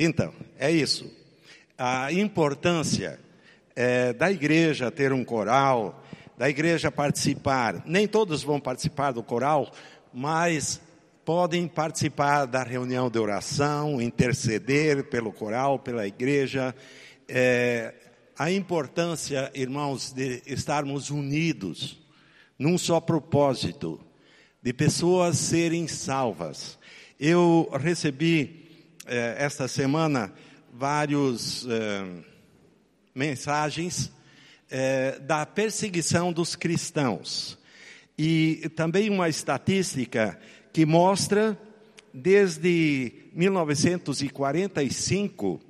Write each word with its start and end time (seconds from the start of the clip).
Então, 0.00 0.32
é 0.56 0.70
isso. 0.70 1.12
A 1.76 2.12
importância 2.12 3.18
é, 3.74 4.12
da 4.12 4.30
igreja 4.30 4.92
ter 4.92 5.12
um 5.12 5.24
coral, 5.24 6.04
da 6.38 6.48
igreja 6.48 6.88
participar. 6.88 7.82
Nem 7.84 8.06
todos 8.06 8.44
vão 8.44 8.60
participar 8.60 9.10
do 9.10 9.24
coral, 9.24 9.72
mas 10.14 10.80
podem 11.24 11.66
participar 11.66 12.46
da 12.46 12.62
reunião 12.62 13.10
de 13.10 13.18
oração, 13.18 14.00
interceder 14.00 15.02
pelo 15.10 15.32
coral, 15.32 15.80
pela 15.80 16.06
igreja. 16.06 16.72
É, 17.28 17.92
a 18.38 18.52
importância, 18.52 19.50
irmãos, 19.52 20.12
de 20.12 20.44
estarmos 20.46 21.10
unidos 21.10 21.98
num 22.56 22.78
só 22.78 23.00
propósito, 23.00 24.00
de 24.62 24.72
pessoas 24.72 25.38
serem 25.38 25.88
salvas. 25.88 26.78
Eu 27.18 27.68
recebi 27.80 28.67
eh, 29.08 29.36
esta 29.38 29.66
semana 29.66 30.32
vários 30.72 31.66
eh, 31.68 32.22
mensagens 33.14 34.10
eh, 34.70 35.18
da 35.20 35.46
perseguição 35.46 36.30
dos 36.32 36.54
cristãos. 36.54 37.58
E 38.16 38.70
também 38.76 39.10
uma 39.10 39.28
estatística 39.28 40.38
que 40.72 40.86
mostra 40.86 41.58
desde 42.14 43.12
1945 43.32 45.60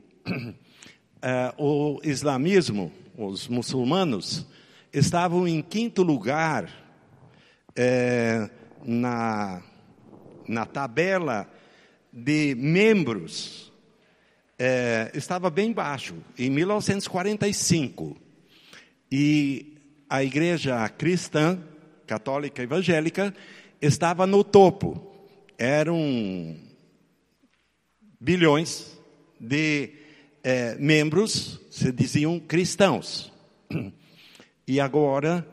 eh, 1.23 1.55
o 1.59 1.98
islamismo, 2.02 2.93
os 3.16 3.48
muçulmanos, 3.48 4.46
estavam 4.93 5.48
em 5.48 5.62
quinto 5.62 6.02
lugar 6.02 6.68
na, 8.84 9.62
na 10.48 10.66
tabela 10.66 11.48
de 12.25 12.55
membros. 12.55 13.73
Eh, 14.59 15.11
estava 15.15 15.49
bem 15.51 15.73
baixo, 15.73 16.17
em 16.39 16.51
1945. 16.51 18.16
E 19.10 19.77
a 20.09 20.23
igreja 20.23 20.88
cristã, 20.88 21.63
católica 22.07 22.63
evangélica, 22.63 23.35
estava 23.80 24.27
no 24.27 24.43
topo. 24.43 25.05
Eram 25.57 26.57
bilhões 28.21 28.99
de 29.41 29.93
é, 30.43 30.77
membros 30.77 31.60
se 31.71 31.93
diziam 31.93 32.38
cristãos. 32.41 33.32
E 34.66 34.80
agora 34.80 35.49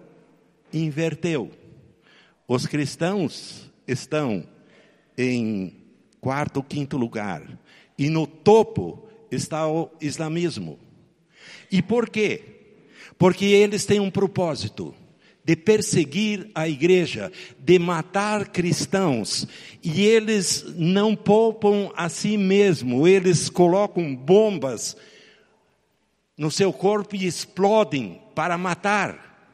inverteu. 0.74 1.50
Os 2.46 2.66
cristãos 2.66 3.72
estão 3.88 4.46
em 5.18 5.85
quarto, 6.26 6.64
quinto 6.64 6.98
lugar. 6.98 7.44
E 7.96 8.10
no 8.10 8.26
topo 8.26 9.08
está 9.30 9.68
o 9.68 9.92
islamismo. 10.02 10.80
E 11.72 11.84
por 11.84 12.10
quê? 12.10 12.42
Porque 13.16 13.46
eles 13.46 13.86
têm 13.86 14.00
um 14.00 14.10
propósito 14.10 14.96
de 15.44 15.56
perseguir 15.56 16.50
a 16.56 16.68
igreja, 16.68 17.32
de 17.60 17.78
matar 17.78 18.48
cristãos, 18.48 19.48
e 19.84 20.02
eles 20.02 20.66
não 20.76 21.16
poupam 21.16 21.92
a 21.96 22.10
si 22.10 22.38
mesmo, 22.38 23.08
eles 23.08 23.48
colocam 23.48 24.16
bombas 24.16 24.98
no 26.36 26.50
seu 26.50 26.74
corpo 26.74 27.16
e 27.16 27.28
explodem 27.28 28.20
para 28.34 28.58
matar. 28.58 29.54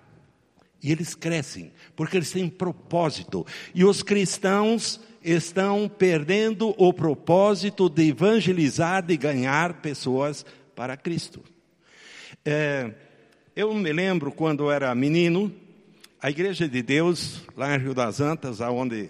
E 0.81 0.89
eles 0.89 1.15
crescem, 1.15 1.73
porque 1.97 2.15
eles 2.15 2.31
têm 2.31 2.47
propósito. 2.47 3.45
E 3.75 3.83
os 3.83 4.01
cristãos 4.01 5.01
estão 5.23 5.87
perdendo 5.87 6.73
o 6.77 6.93
propósito 6.93 7.89
de 7.89 8.09
evangelizar, 8.09 9.05
de 9.05 9.15
ganhar 9.17 9.81
pessoas 9.81 10.45
para 10.75 10.97
Cristo. 10.97 11.43
É, 12.43 12.91
eu 13.55 13.73
me 13.73 13.93
lembro 13.93 14.31
quando 14.31 14.63
eu 14.63 14.71
era 14.71 14.93
menino, 14.95 15.53
a 16.21 16.29
Igreja 16.29 16.67
de 16.67 16.81
Deus, 16.81 17.41
lá 17.55 17.75
em 17.75 17.79
Rio 17.79 17.93
das 17.93 18.19
Antas, 18.19 18.61
aonde 18.61 19.09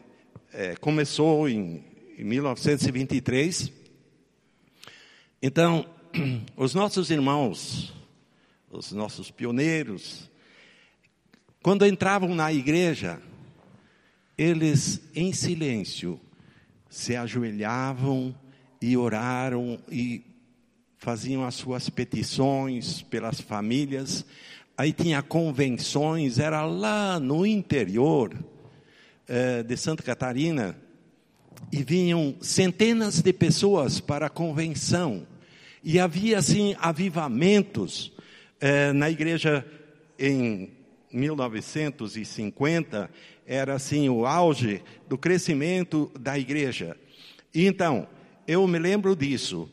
é, 0.54 0.76
começou 0.76 1.48
em, 1.48 1.84
em 2.18 2.24
1923. 2.24 3.72
Então, 5.42 5.86
os 6.58 6.74
nossos 6.74 7.10
irmãos, 7.10 7.94
os 8.70 8.92
nossos 8.92 9.32
pioneiros, 9.32 10.30
quando 11.64 11.86
entravam 11.86 12.34
na 12.34 12.52
igreja, 12.52 13.22
eles 14.42 15.02
em 15.16 15.34
silêncio 15.34 16.20
se 16.90 17.16
ajoelhavam 17.16 18.36
e 18.82 18.98
oraram 18.98 19.80
e 19.90 20.24
faziam 20.98 21.44
as 21.46 21.56
suas 21.56 21.90
petições 21.90 23.02
pelas 23.02 23.40
famílias, 23.40 24.26
Aí 24.82 24.92
tinha 24.92 25.22
convenções, 25.22 26.40
era 26.40 26.66
lá 26.66 27.20
no 27.20 27.46
interior 27.46 28.34
eh, 29.28 29.62
de 29.62 29.78
Santa 29.78 30.02
Catarina, 30.02 30.76
e 31.72 31.84
vinham 31.84 32.36
centenas 32.42 33.22
de 33.22 33.32
pessoas 33.32 34.00
para 34.00 34.26
a 34.26 34.30
convenção. 34.30 35.28
E 35.84 36.00
havia, 36.00 36.40
assim, 36.40 36.76
avivamentos 36.80 38.12
eh, 38.60 38.92
na 38.92 39.08
igreja 39.08 39.64
em 40.18 40.72
1950, 41.14 43.08
era 43.46 43.76
assim 43.76 44.10
o 44.10 44.26
auge 44.26 44.84
do 45.08 45.18
crescimento 45.18 46.12
da 46.20 46.38
igreja. 46.38 46.96
Então, 47.54 48.08
eu 48.48 48.66
me 48.68 48.80
lembro 48.80 49.16
disso. 49.16 49.70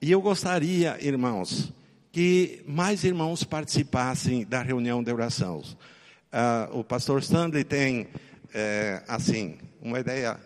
E 0.00 0.10
eu 0.10 0.20
gostaria, 0.20 0.96
irmãos, 1.04 1.72
que 2.12 2.62
mais 2.66 3.04
irmãos 3.04 3.44
participassem 3.44 4.44
da 4.44 4.62
reunião 4.62 5.02
de 5.02 5.12
oração. 5.12 5.58
Uh, 5.58 6.78
o 6.78 6.84
pastor 6.84 7.20
Stanley 7.20 7.64
tem, 7.64 8.08
é, 8.52 9.02
assim, 9.08 9.56
uma 9.80 9.98
ideia 9.98 10.38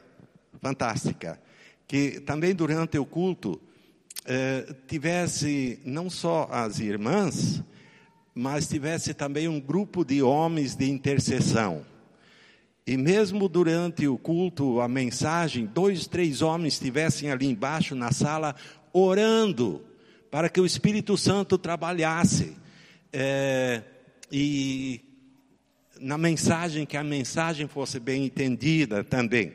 fantástica, 0.61 1.41
que 1.87 2.21
também 2.21 2.55
durante 2.55 2.99
o 2.99 3.05
culto 3.05 3.61
é, 4.25 4.75
tivesse 4.87 5.81
não 5.84 6.09
só 6.09 6.49
as 6.50 6.78
irmãs, 6.78 7.62
mas 8.34 8.69
tivesse 8.69 9.12
também 9.12 9.49
um 9.49 9.61
grupo 9.61 10.05
de 10.05 10.22
homens 10.22 10.75
de 10.75 10.91
intercessão. 10.91 11.84
E 12.87 12.97
mesmo 12.97 13.48
durante 13.48 14.09
o 14.09 14.19
culto, 14.19 14.81
a 14.81 14.88
mensagem, 14.88 15.66
dois, 15.66 16.06
três 16.06 16.43
homens 16.43 16.75
estivessem 16.75 17.31
ali 17.31 17.47
embaixo 17.47 17.94
na 17.94 18.10
sala 18.10 18.56
orando 18.93 19.84
para 20.31 20.48
que 20.48 20.60
o 20.60 20.66
Espírito 20.66 21.16
Santo 21.16 21.56
trabalhasse 21.56 22.56
é, 23.12 23.82
e 24.31 25.00
na 26.00 26.19
mensagem, 26.19 26.84
que 26.84 26.97
a 26.97 27.04
mensagem 27.04 27.69
fosse 27.69 28.00
bem 28.00 28.25
entendida 28.25 29.04
também. 29.04 29.53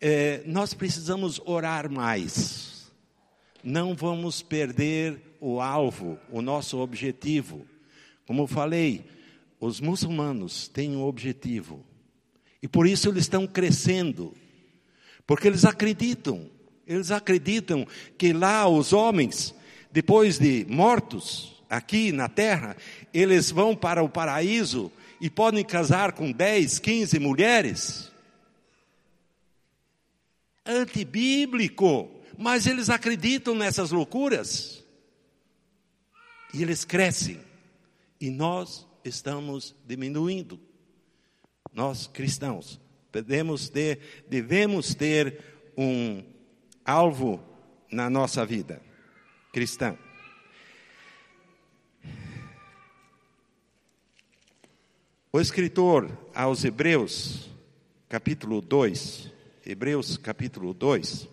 É, 0.00 0.42
nós 0.44 0.74
precisamos 0.74 1.40
orar 1.44 1.90
mais. 1.90 2.90
Não 3.62 3.94
vamos 3.94 4.42
perder 4.42 5.36
o 5.40 5.60
alvo, 5.60 6.18
o 6.30 6.42
nosso 6.42 6.78
objetivo. 6.78 7.66
Como 8.26 8.46
falei, 8.46 9.04
os 9.60 9.80
muçulmanos 9.80 10.66
têm 10.66 10.96
um 10.96 11.04
objetivo. 11.04 11.84
E 12.62 12.68
por 12.68 12.86
isso 12.86 13.08
eles 13.08 13.24
estão 13.24 13.46
crescendo. 13.46 14.34
Porque 15.26 15.46
eles 15.46 15.64
acreditam. 15.64 16.50
Eles 16.86 17.10
acreditam 17.10 17.86
que 18.16 18.32
lá 18.32 18.68
os 18.68 18.92
homens 18.92 19.54
depois 19.96 20.38
de 20.38 20.66
mortos 20.68 21.62
aqui 21.70 22.12
na 22.12 22.28
terra, 22.28 22.76
eles 23.14 23.50
vão 23.50 23.74
para 23.74 24.02
o 24.02 24.10
paraíso 24.10 24.92
e 25.18 25.30
podem 25.30 25.64
casar 25.64 26.12
com 26.12 26.30
10, 26.30 26.78
15 26.80 27.18
mulheres? 27.18 28.12
Antibíblico, 30.66 32.10
mas 32.36 32.66
eles 32.66 32.90
acreditam 32.90 33.54
nessas 33.54 33.90
loucuras. 33.90 34.84
E 36.52 36.60
eles 36.60 36.84
crescem. 36.84 37.40
E 38.20 38.28
nós 38.28 38.86
estamos 39.02 39.74
diminuindo. 39.86 40.60
Nós 41.76 42.06
cristãos 42.06 42.80
devemos 43.12 43.68
ter, 43.68 44.24
devemos 44.30 44.94
ter 44.94 45.38
um 45.76 46.24
alvo 46.82 47.38
na 47.92 48.08
nossa 48.08 48.46
vida 48.46 48.80
cristã. 49.52 49.94
O 55.30 55.38
escritor 55.38 56.10
aos 56.34 56.64
Hebreus, 56.64 57.50
capítulo 58.08 58.62
2, 58.62 59.30
Hebreus 59.66 60.16
capítulo 60.16 60.72
2, 60.72 61.28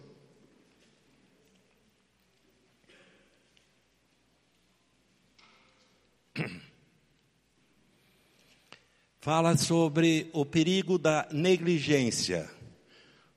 fala 9.23 9.55
sobre 9.55 10.29
o 10.33 10.45
perigo 10.45 10.97
da 10.97 11.25
negligência, 11.31 12.51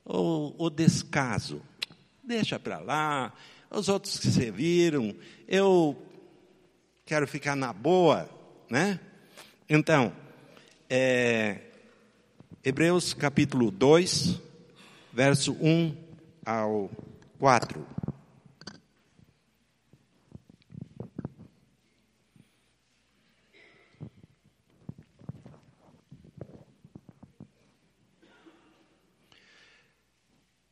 ou 0.05 0.53
o 0.59 0.69
descaso. 0.69 1.62
Deixa 2.25 2.59
para 2.59 2.81
lá, 2.81 3.33
os 3.71 3.88
outros 3.88 4.19
que 4.19 4.27
serviram, 4.27 5.15
eu 5.47 5.97
quero 7.05 7.25
ficar 7.29 7.55
na 7.55 7.73
boa, 7.73 8.29
né? 8.69 8.99
Então, 9.71 10.12
é, 10.91 11.61
Hebreus 12.65 13.15
capítulo 13.15 13.71
2, 13.71 14.41
verso 15.12 15.53
1 15.53 15.97
ao 16.44 16.91
4. 17.38 17.95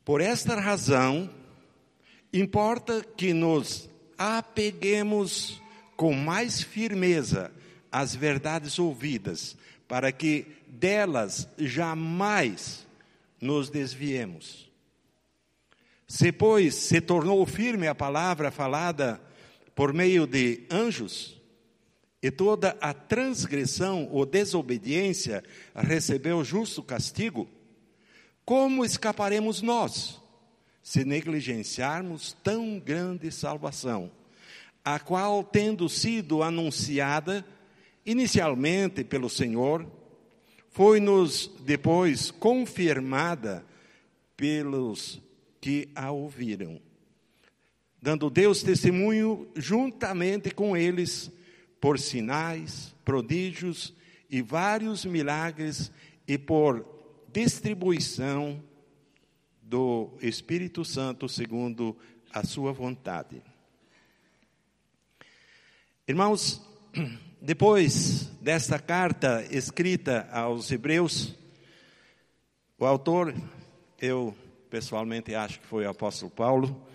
Por 0.05 0.21
esta 0.21 0.55
razão, 0.57 1.31
importa 2.33 3.03
que 3.17 3.33
nos 3.33 3.89
apeguemos 4.19 5.63
com 5.97 6.13
mais 6.13 6.63
firmeza 6.63 7.51
às 7.91 8.15
verdades 8.15 8.79
ouvidas, 8.79 9.57
para 9.89 10.13
que 10.13 10.47
delas 10.67 11.49
jamais 11.57 12.87
nos 13.41 13.71
desviemos. 13.71 14.71
Se, 16.07 16.31
pois, 16.31 16.75
se 16.75 17.01
tornou 17.01 17.45
firme 17.47 17.89
a 17.89 17.95
palavra 17.95 18.51
falada 18.51 19.21
por 19.75 19.93
meio 19.93 20.27
de 20.27 20.65
anjos, 20.71 21.41
e 22.23 22.31
toda 22.31 22.77
a 22.81 22.93
transgressão 22.93 24.09
ou 24.11 24.25
desobediência 24.25 25.43
recebeu 25.75 26.43
justo 26.43 26.83
castigo, 26.83 27.49
como 28.45 28.85
escaparemos 28.85 29.63
nós, 29.63 30.21
se 30.83 31.05
negligenciarmos 31.05 32.37
tão 32.43 32.79
grande 32.79 33.31
salvação, 33.31 34.11
a 34.85 34.99
qual, 34.99 35.43
tendo 35.43 35.89
sido 35.89 36.43
anunciada 36.43 37.45
inicialmente 38.05 39.03
pelo 39.03 39.31
Senhor, 39.31 39.87
foi-nos 40.71 41.51
depois 41.61 42.31
confirmada 42.31 43.65
pelos 44.37 45.23
que 45.59 45.89
a 45.95 46.11
ouviram, 46.11 46.79
dando 48.03 48.29
Deus 48.29 48.63
testemunho 48.63 49.49
juntamente 49.57 50.51
com 50.51 50.77
eles 50.77 51.31
por 51.81 51.99
sinais, 51.99 52.95
prodígios 53.03 53.95
e 54.29 54.43
vários 54.43 55.07
milagres 55.07 55.91
e 56.29 56.37
por 56.37 56.94
distribuição 57.35 58.63
do 59.61 60.17
Espírito 60.23 60.85
Santo 60.85 61.29
segundo 61.29 61.97
a 62.33 62.45
sua 62.45 62.73
vontade. 62.73 63.43
Irmãos, 66.07 66.63
depois 67.43 68.27
desta 68.41 68.79
carta 68.79 69.45
escrita 69.51 70.29
aos 70.31 70.71
Hebreus, 70.71 71.35
o 72.79 72.87
autor, 72.87 73.35
eu 74.01 74.33
pessoalmente 74.71 75.35
acho 75.35 75.59
que 75.59 75.67
foi 75.67 75.87
o 75.87 75.91
apóstolo 75.91 76.31
Paulo, 76.31 76.87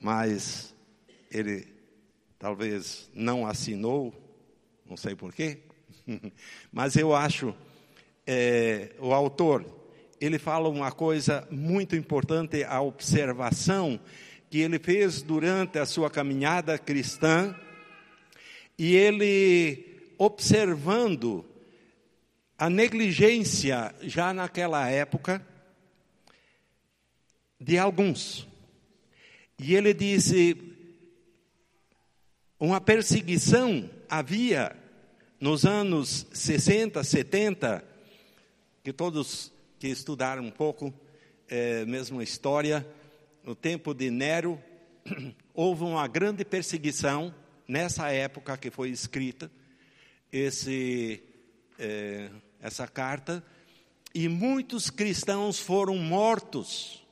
mas 0.00 0.72
ele 1.28 1.66
talvez 2.38 3.10
não 3.12 3.44
assinou, 3.44 4.14
não 4.86 4.96
sei 4.96 5.16
porquê, 5.16 5.58
mas 6.70 6.94
eu 6.94 7.16
acho 7.16 7.52
é, 8.24 8.94
o 9.00 9.12
autor 9.12 9.77
ele 10.20 10.38
fala 10.38 10.68
uma 10.68 10.90
coisa 10.90 11.46
muito 11.50 11.94
importante, 11.94 12.64
a 12.64 12.80
observação 12.80 14.00
que 14.50 14.58
ele 14.58 14.78
fez 14.78 15.22
durante 15.22 15.78
a 15.78 15.86
sua 15.86 16.10
caminhada 16.10 16.78
cristã, 16.78 17.54
e 18.78 18.96
ele 18.96 20.12
observando 20.16 21.44
a 22.56 22.68
negligência 22.68 23.94
já 24.00 24.32
naquela 24.32 24.88
época 24.88 25.44
de 27.60 27.78
alguns. 27.78 28.46
E 29.58 29.74
ele 29.74 29.92
disse: 29.92 30.56
uma 32.58 32.80
perseguição 32.80 33.88
havia 34.08 34.76
nos 35.40 35.64
anos 35.64 36.26
60, 36.32 37.02
70, 37.04 37.84
que 38.82 38.92
todos 38.92 39.52
que 39.78 39.88
estudaram 39.88 40.42
um 40.42 40.50
pouco, 40.50 40.92
é, 41.48 41.84
mesmo 41.84 42.20
a 42.20 42.24
história, 42.24 42.86
no 43.44 43.54
tempo 43.54 43.94
de 43.94 44.10
Nero, 44.10 44.62
houve 45.54 45.84
uma 45.84 46.06
grande 46.06 46.44
perseguição 46.44 47.34
nessa 47.66 48.10
época 48.10 48.56
que 48.56 48.70
foi 48.70 48.90
escrita 48.90 49.50
esse, 50.32 51.22
é, 51.78 52.30
essa 52.60 52.86
carta, 52.86 53.44
e 54.14 54.28
muitos 54.28 54.90
cristãos 54.90 55.58
foram 55.58 55.96
mortos 55.96 57.06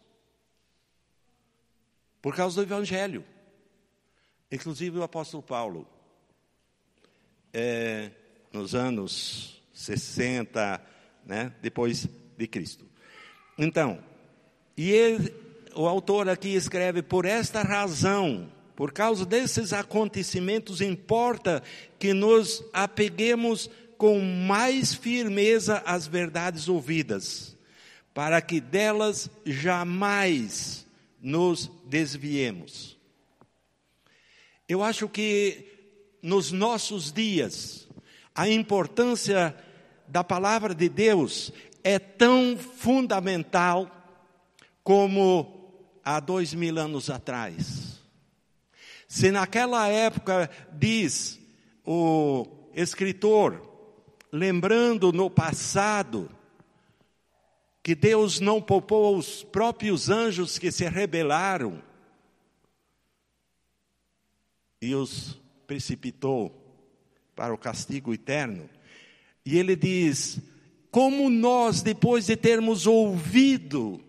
por 2.21 2.35
causa 2.35 2.57
do 2.57 2.63
Evangelho, 2.63 3.25
inclusive 4.51 4.99
o 4.99 5.03
apóstolo 5.03 5.43
Paulo. 5.43 5.87
É, 7.53 8.11
nos 8.53 8.75
anos 8.75 9.63
60, 9.73 10.85
né, 11.25 11.55
depois 11.63 12.09
de 12.37 12.47
Cristo. 12.47 12.87
Então, 13.59 13.99
e 14.77 14.91
ele, 14.91 15.35
o 15.75 15.87
autor 15.87 16.29
aqui 16.29 16.55
escreve: 16.55 17.03
por 17.03 17.25
esta 17.25 17.63
razão, 17.63 18.51
por 18.75 18.93
causa 18.93 19.25
desses 19.25 19.73
acontecimentos, 19.73 20.81
importa 20.81 21.63
que 21.99 22.13
nos 22.13 22.63
apeguemos 22.73 23.71
com 23.97 24.21
mais 24.21 24.93
firmeza 24.95 25.83
às 25.87 26.07
verdades 26.07 26.69
ouvidas, 26.69 27.57
para 28.13 28.43
que 28.43 28.61
delas 28.61 29.31
jamais 29.45 30.87
nos 31.21 31.71
desviemos. 31.87 32.97
Eu 34.69 34.83
acho 34.83 35.09
que 35.09 35.73
nos 36.21 36.53
nossos 36.53 37.13
dias, 37.13 37.89
a 38.35 38.49
importância 38.49 39.57
da 40.09 40.23
palavra 40.23 40.75
de 40.75 40.89
Deus 40.89 41.53
é 41.87 42.01
tão 42.01 42.59
fundamental 42.59 43.89
como 44.83 45.71
há 46.05 46.19
dois 46.19 46.53
mil 46.53 46.77
anos 46.81 47.09
atrás. 47.09 48.03
Se 49.07 49.31
naquela 49.31 49.87
época, 49.87 50.51
diz 50.73 51.39
o 51.85 52.45
escritor, 52.75 53.63
lembrando 54.33 55.13
no 55.13 55.31
passado, 55.31 56.29
que 57.85 57.95
Deus 57.95 58.41
não 58.41 58.61
poupou 58.61 59.17
os 59.17 59.45
próprios 59.45 60.11
anjos 60.11 60.59
que 60.59 60.73
se 60.73 60.89
rebelaram 60.89 61.81
e 64.83 64.93
os 64.93 65.41
precipitou 65.69 66.53
para 67.37 67.55
o 67.55 67.59
castigo 67.59 68.13
eterno. 68.13 68.69
E 69.45 69.57
ele 69.57 69.77
diz: 69.77 70.41
como 70.97 71.29
nós, 71.29 71.83
depois 71.83 72.25
de 72.25 72.35
termos 72.39 72.87
ouvido 72.87 74.03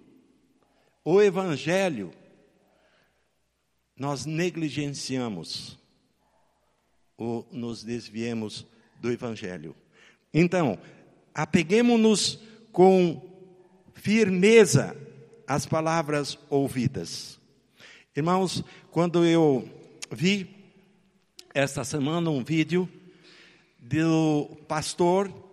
o 1.03 1.22
Evangelho, 1.22 2.13
nós 3.94 4.25
negligenciamos 4.25 5.77
ou 7.17 7.46
nos 7.51 7.84
desviemos 7.84 8.65
do 9.01 9.12
Evangelho. 9.12 9.75
Então, 10.34 10.79
apeguemos-nos 11.36 12.39
com 12.72 13.22
firmeza 13.94 14.96
às 15.46 15.65
palavras 15.65 16.39
ouvidas. 16.50 17.38
Irmãos, 18.15 18.63
quando 18.91 19.25
eu 19.25 19.70
vi 20.10 20.72
esta 21.53 21.84
semana 21.84 22.29
um 22.29 22.46
vídeo 22.46 22.88
do 23.77 24.58
pastor 24.70 25.47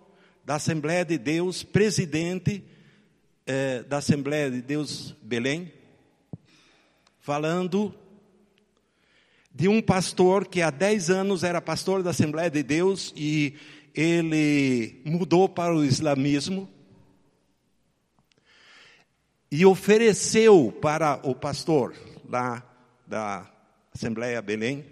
da 0.44 0.56
Assembleia 0.56 1.04
de 1.04 1.16
Deus, 1.16 1.62
presidente 1.62 2.62
eh, 3.46 3.82
da 3.84 3.98
Assembleia 3.98 4.50
de 4.50 4.60
Deus 4.60 5.16
Belém, 5.22 5.72
falando 7.18 7.94
de 9.54 9.68
um 9.68 9.80
pastor 9.80 10.46
que 10.46 10.60
há 10.60 10.70
10 10.70 11.10
anos 11.10 11.44
era 11.44 11.62
pastor 11.62 12.02
da 12.02 12.10
Assembleia 12.10 12.50
de 12.50 12.62
Deus 12.62 13.12
e 13.16 13.54
ele 13.94 15.00
mudou 15.04 15.48
para 15.48 15.74
o 15.74 15.84
islamismo 15.84 16.68
e 19.50 19.64
ofereceu 19.64 20.76
para 20.82 21.20
o 21.22 21.34
pastor 21.34 21.94
lá 22.28 22.62
da 23.06 23.50
Assembleia 23.94 24.42
Belém 24.42 24.84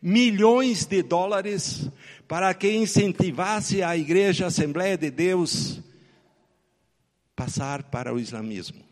milhões 0.00 0.86
de 0.86 1.02
dólares 1.02 1.90
para 2.28 2.52
que 2.54 2.70
incentivasse 2.70 3.82
a 3.82 3.96
Igreja 3.96 4.46
Assembleia 4.46 4.96
de 4.96 5.10
Deus 5.10 5.80
passar 7.34 7.82
para 7.84 8.14
o 8.14 8.20
islamismo. 8.20 8.88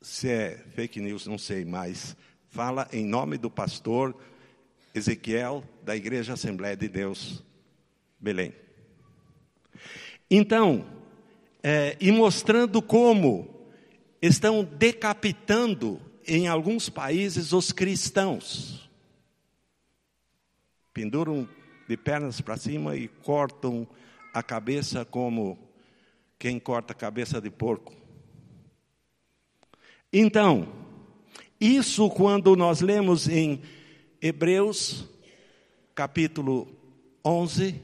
se 0.00 0.28
é 0.28 0.58
fake 0.74 1.00
news, 1.00 1.26
não 1.26 1.38
sei, 1.38 1.64
mas 1.64 2.16
fala 2.48 2.88
em 2.92 3.04
nome 3.04 3.36
do 3.36 3.50
pastor 3.50 4.16
Ezequiel, 4.94 5.62
da 5.82 5.94
Igreja 5.94 6.32
Assembleia 6.32 6.76
de 6.76 6.88
Deus, 6.88 7.44
Belém. 8.18 8.52
Então, 10.30 10.86
é, 11.62 11.96
e 12.00 12.10
mostrando 12.10 12.80
como 12.80 13.48
estão 14.22 14.64
decapitando 14.64 16.00
em 16.26 16.48
alguns 16.48 16.88
países 16.88 17.52
os 17.52 17.70
cristãos. 17.70 18.89
Penduram 20.92 21.48
de 21.88 21.96
pernas 21.96 22.40
para 22.40 22.56
cima 22.56 22.96
e 22.96 23.08
cortam 23.08 23.86
a 24.32 24.42
cabeça 24.42 25.04
como 25.04 25.58
quem 26.38 26.58
corta 26.58 26.92
a 26.92 26.96
cabeça 26.96 27.40
de 27.40 27.50
porco. 27.50 27.94
Então, 30.12 30.68
isso 31.60 32.08
quando 32.10 32.56
nós 32.56 32.80
lemos 32.80 33.28
em 33.28 33.60
Hebreus, 34.20 35.08
capítulo 35.94 36.66
11, 37.24 37.80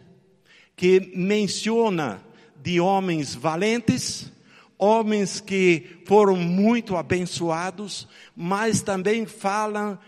que 0.75 1.13
menciona 1.15 2.25
de 2.63 2.81
homens 2.81 3.35
valentes, 3.35 4.33
homens 4.79 5.41
que 5.41 6.01
foram 6.07 6.37
muito 6.37 6.97
abençoados, 6.97 8.09
mas 8.35 8.83
também 8.83 9.27
fala 9.27 10.01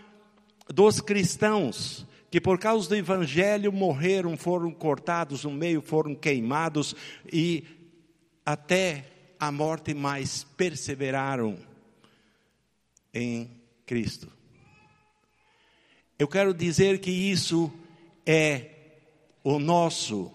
dos 0.67 0.99
cristãos 0.99 2.08
que 2.29 2.39
por 2.39 2.59
causa 2.59 2.89
do 2.89 2.95
evangelho 2.95 3.71
morreram, 3.71 4.37
foram 4.37 4.71
cortados 4.71 5.43
no 5.43 5.51
meio, 5.51 5.81
foram 5.81 6.13
queimados 6.13 6.95
e 7.31 7.63
até 8.45 9.05
a 9.39 9.51
morte 9.51 9.93
mais 9.93 10.43
perseveraram 10.43 11.57
em 13.13 13.49
Cristo. 13.85 14.31
Eu 16.17 16.27
quero 16.27 16.53
dizer 16.53 16.99
que 16.99 17.09
isso 17.09 17.71
é 18.25 18.71
o 19.43 19.57
nosso 19.57 20.31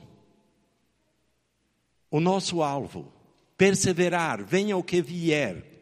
o 2.10 2.20
nosso 2.20 2.62
alvo. 2.62 3.12
Perseverar, 3.58 4.44
venha 4.44 4.76
o 4.76 4.84
que 4.84 5.02
vier. 5.02 5.73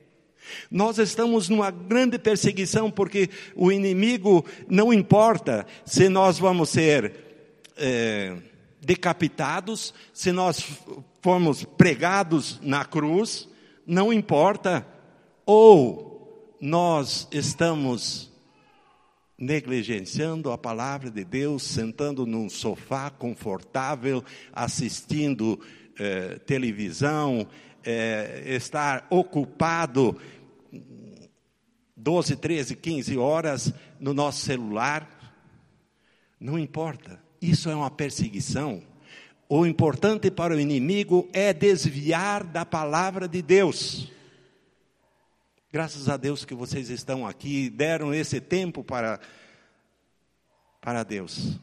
Nós 0.71 0.99
estamos 0.99 1.49
numa 1.49 1.71
grande 1.71 2.19
perseguição 2.19 2.91
porque 2.91 3.31
o 3.55 3.71
inimigo 3.71 4.45
não 4.69 4.93
importa 4.93 5.67
se 5.85 6.09
nós 6.09 6.39
vamos 6.39 6.71
ser 6.71 7.15
é, 7.77 8.37
decapitados, 8.81 9.95
se 10.13 10.33
nós 10.33 10.65
formos 11.21 11.65
pregados 11.65 12.59
na 12.63 12.85
cruz, 12.85 13.49
não 13.87 14.13
importa. 14.13 14.87
Ou 15.45 16.57
nós 16.61 17.27
estamos 17.33 18.31
negligenciando 19.37 20.53
a 20.53 20.59
palavra 20.59 21.11
de 21.11 21.25
Deus, 21.25 21.65
sentando 21.65 22.25
num 22.25 22.49
sofá 22.49 23.11
confortável, 23.11 24.23
assistindo 24.53 25.59
eh, 25.99 26.39
televisão, 26.47 27.49
eh, 27.85 28.43
estar 28.47 29.07
ocupado 29.11 30.19
12, 31.97 32.37
13, 32.37 32.77
15 32.77 33.17
horas 33.17 33.73
no 34.01 34.13
nosso 34.13 34.41
celular, 34.41 35.09
não 36.41 36.59
importa. 36.59 37.23
Isso 37.41 37.71
é 37.71 37.75
uma 37.75 37.91
perseguição. 37.91 38.83
O 39.49 39.65
importante 39.67 40.31
para 40.31 40.55
o 40.55 40.61
inimigo 40.61 41.29
é 41.33 41.53
desviar 41.53 42.43
da 42.43 42.65
palavra 42.65 43.29
de 43.29 43.41
Deus. 43.43 44.11
Graças 45.73 46.09
a 46.09 46.17
Deus 46.17 46.45
que 46.45 46.55
vocês 46.55 46.91
estão 46.91 47.27
aqui, 47.27 47.71
deram 47.71 48.13
esse 48.13 48.41
tempo 48.41 48.83
para, 48.83 49.21
para 50.81 51.03
Deus. 51.03 51.59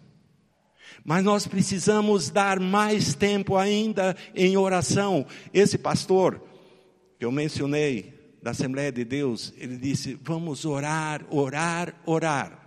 Mas 1.03 1.23
nós 1.23 1.47
precisamos 1.47 2.29
dar 2.29 2.59
mais 2.59 3.15
tempo 3.15 3.55
ainda 3.55 4.15
em 4.35 4.57
oração. 4.57 5.25
Esse 5.53 5.77
pastor 5.77 6.41
que 7.17 7.25
eu 7.25 7.31
mencionei, 7.31 8.19
da 8.41 8.51
Assembleia 8.51 8.91
de 8.91 9.03
Deus, 9.03 9.53
ele 9.57 9.77
disse: 9.77 10.17
vamos 10.21 10.65
orar, 10.65 11.25
orar, 11.29 11.93
orar. 12.05 12.57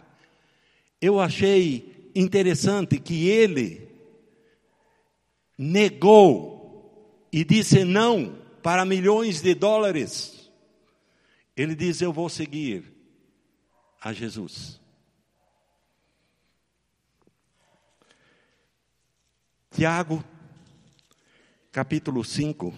Eu 1.01 1.19
achei 1.19 2.11
interessante 2.15 2.99
que 2.99 3.29
ele 3.29 3.89
negou 5.57 7.29
e 7.33 7.45
disse 7.45 7.85
não 7.85 8.39
para 8.63 8.85
milhões 8.85 9.41
de 9.41 9.55
dólares. 9.55 10.51
Ele 11.57 11.75
diz: 11.75 12.01
Eu 12.01 12.13
vou 12.13 12.29
seguir 12.29 12.93
a 14.01 14.13
Jesus. 14.13 14.81
Tiago, 19.83 20.23
capítulo 21.73 22.23
5. 22.23 22.73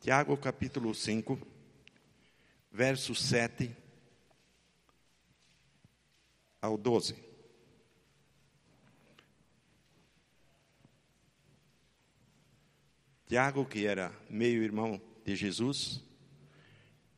Tiago 0.00 0.38
capítulo 0.38 0.94
5, 0.94 1.38
verso 2.72 3.14
7 3.14 3.76
ao 6.62 6.78
12. 6.78 7.23
Tiago, 13.34 13.64
que 13.64 13.84
era 13.84 14.12
meio 14.30 14.62
irmão 14.62 15.02
de 15.24 15.34
Jesus, 15.34 16.00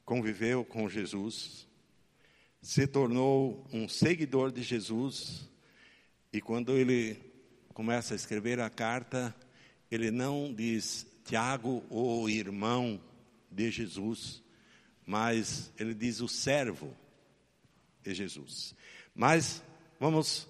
conviveu 0.02 0.64
com 0.64 0.88
Jesus, 0.88 1.68
se 2.62 2.86
tornou 2.86 3.68
um 3.70 3.86
seguidor 3.86 4.50
de 4.50 4.62
Jesus, 4.62 5.46
e 6.32 6.40
quando 6.40 6.72
ele 6.72 7.18
começa 7.74 8.14
a 8.14 8.16
escrever 8.16 8.60
a 8.60 8.70
carta, 8.70 9.36
ele 9.90 10.10
não 10.10 10.54
diz 10.54 11.06
Tiago, 11.22 11.84
o 11.90 12.26
irmão 12.30 12.98
de 13.50 13.70
Jesus, 13.70 14.42
mas 15.04 15.70
ele 15.78 15.92
diz 15.92 16.22
o 16.22 16.28
servo 16.28 16.96
de 18.02 18.14
Jesus. 18.14 18.74
Mas 19.14 19.62
vamos 20.00 20.48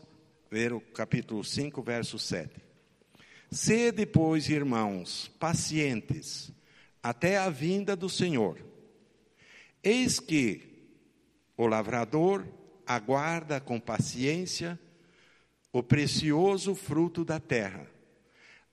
ver 0.49 0.73
o 0.73 0.80
capítulo 0.80 1.42
5, 1.42 1.82
verso 1.82 2.20
7. 2.20 2.65
Sede, 3.50 4.05
pois, 4.05 4.49
irmãos, 4.49 5.31
pacientes 5.38 6.50
até 7.03 7.38
a 7.38 7.49
vinda 7.49 7.95
do 7.95 8.09
Senhor. 8.09 8.59
Eis 9.83 10.19
que 10.19 10.62
o 11.57 11.67
lavrador 11.67 12.47
aguarda 12.87 13.61
com 13.61 13.79
paciência 13.79 14.79
o 15.73 15.83
precioso 15.83 16.75
fruto 16.75 17.25
da 17.25 17.38
terra, 17.38 17.87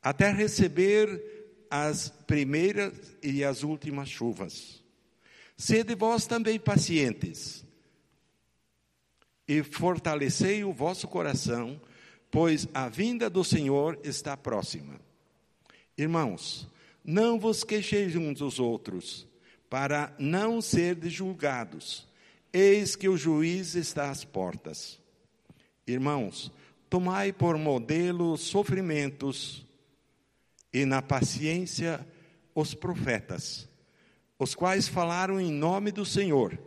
até 0.02 0.32
receber 0.32 1.22
as 1.70 2.10
primeiras 2.10 3.16
e 3.22 3.44
as 3.44 3.62
últimas 3.62 4.10
chuvas. 4.10 4.82
Sede 5.58 5.96
vós 5.96 6.26
também 6.26 6.60
pacientes, 6.60 7.64
e 9.48 9.62
fortalecei 9.62 10.64
o 10.64 10.72
vosso 10.74 11.08
coração, 11.08 11.80
pois 12.34 12.68
a 12.74 12.90
vinda 12.90 13.30
do 13.30 13.44
Senhor 13.44 14.00
está 14.04 14.36
próxima. 14.36 15.00
Irmãos, 15.96 16.68
não 17.06 17.40
vos 17.40 17.64
queixeis 17.64 18.16
uns 18.16 18.40
dos 18.40 18.60
outros, 18.60 19.28
para 19.70 20.12
não 20.18 20.60
ser 20.60 20.98
julgados. 21.04 22.08
Eis 22.52 22.96
que 22.96 23.08
o 23.08 23.16
juiz 23.16 23.76
está 23.76 24.10
às 24.10 24.26
portas. 24.26 25.00
Irmãos, 25.86 26.52
tomai 26.90 27.32
por 27.32 27.56
modelo 27.56 28.34
os 28.34 28.42
sofrimentos 28.42 29.64
e 30.74 30.86
na 30.86 31.04
paciência 31.04 32.04
os 32.56 32.74
profetas, 32.74 33.70
os 34.40 34.56
quais 34.56 34.88
falaram 34.88 35.40
em 35.40 35.52
nome 35.52 35.92
do 35.92 36.04
Senhor. 36.04 36.58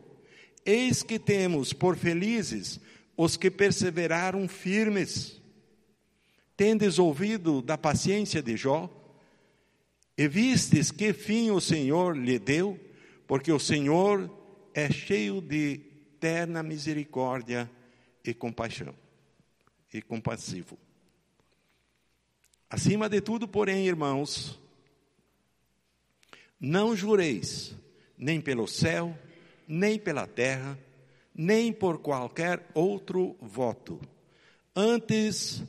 Eis 0.64 1.02
que 1.02 1.18
temos 1.18 1.72
por 1.72 1.96
felizes 1.96 2.78
os 3.16 3.36
que 3.36 3.50
perseveraram 3.50 4.46
firmes. 4.46 5.44
Tendes 6.56 6.98
ouvido 6.98 7.60
da 7.60 7.76
paciência 7.76 8.42
de 8.42 8.56
Jó? 8.56 8.90
E 10.16 10.26
vistes 10.26 10.90
que 10.90 11.12
fim 11.12 11.50
o 11.50 11.60
Senhor 11.60 12.16
lhe 12.16 12.38
deu? 12.38 12.80
Porque 13.26 13.52
o 13.52 13.58
Senhor 13.58 14.30
é 14.72 14.90
cheio 14.90 15.40
de 15.40 15.78
terna 16.18 16.62
misericórdia 16.62 17.70
e 18.24 18.32
compaixão, 18.32 18.94
e 19.92 20.00
compassivo. 20.00 20.78
Acima 22.68 23.08
de 23.08 23.20
tudo, 23.20 23.46
porém, 23.46 23.86
irmãos, 23.86 24.58
Não 26.58 26.96
jureis, 26.96 27.76
nem 28.16 28.40
pelo 28.40 28.66
céu, 28.66 29.16
nem 29.68 29.98
pela 29.98 30.26
terra, 30.26 30.78
nem 31.34 31.70
por 31.70 31.98
qualquer 31.98 32.66
outro 32.72 33.36
voto. 33.40 34.00
Antes, 34.74 35.62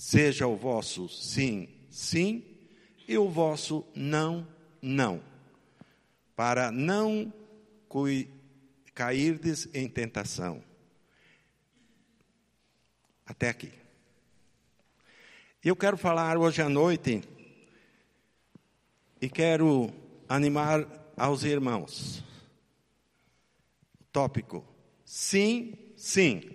seja 0.00 0.46
o 0.46 0.56
vosso 0.56 1.10
sim, 1.10 1.68
sim, 1.90 2.42
e 3.06 3.18
o 3.18 3.28
vosso 3.28 3.84
não, 3.94 4.48
não, 4.80 5.22
para 6.34 6.72
não 6.72 7.30
cairdes 8.94 9.68
em 9.74 9.86
tentação. 9.86 10.64
Até 13.26 13.50
aqui. 13.50 13.70
Eu 15.62 15.76
quero 15.76 15.98
falar 15.98 16.38
hoje 16.38 16.62
à 16.62 16.68
noite 16.70 17.22
e 19.20 19.28
quero 19.28 19.92
animar 20.26 21.12
aos 21.14 21.44
irmãos. 21.44 22.24
Tópico: 24.10 24.64
sim, 25.04 25.74
sim, 25.94 26.50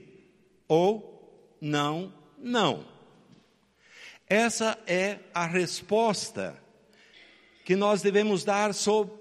ou 0.68 1.56
não, 1.62 2.12
não. 2.40 2.95
Essa 4.28 4.78
é 4.88 5.20
a 5.34 5.46
resposta 5.46 6.60
que 7.64 7.76
nós 7.76 8.02
devemos 8.02 8.44
dar 8.44 8.74
sobre, 8.74 9.14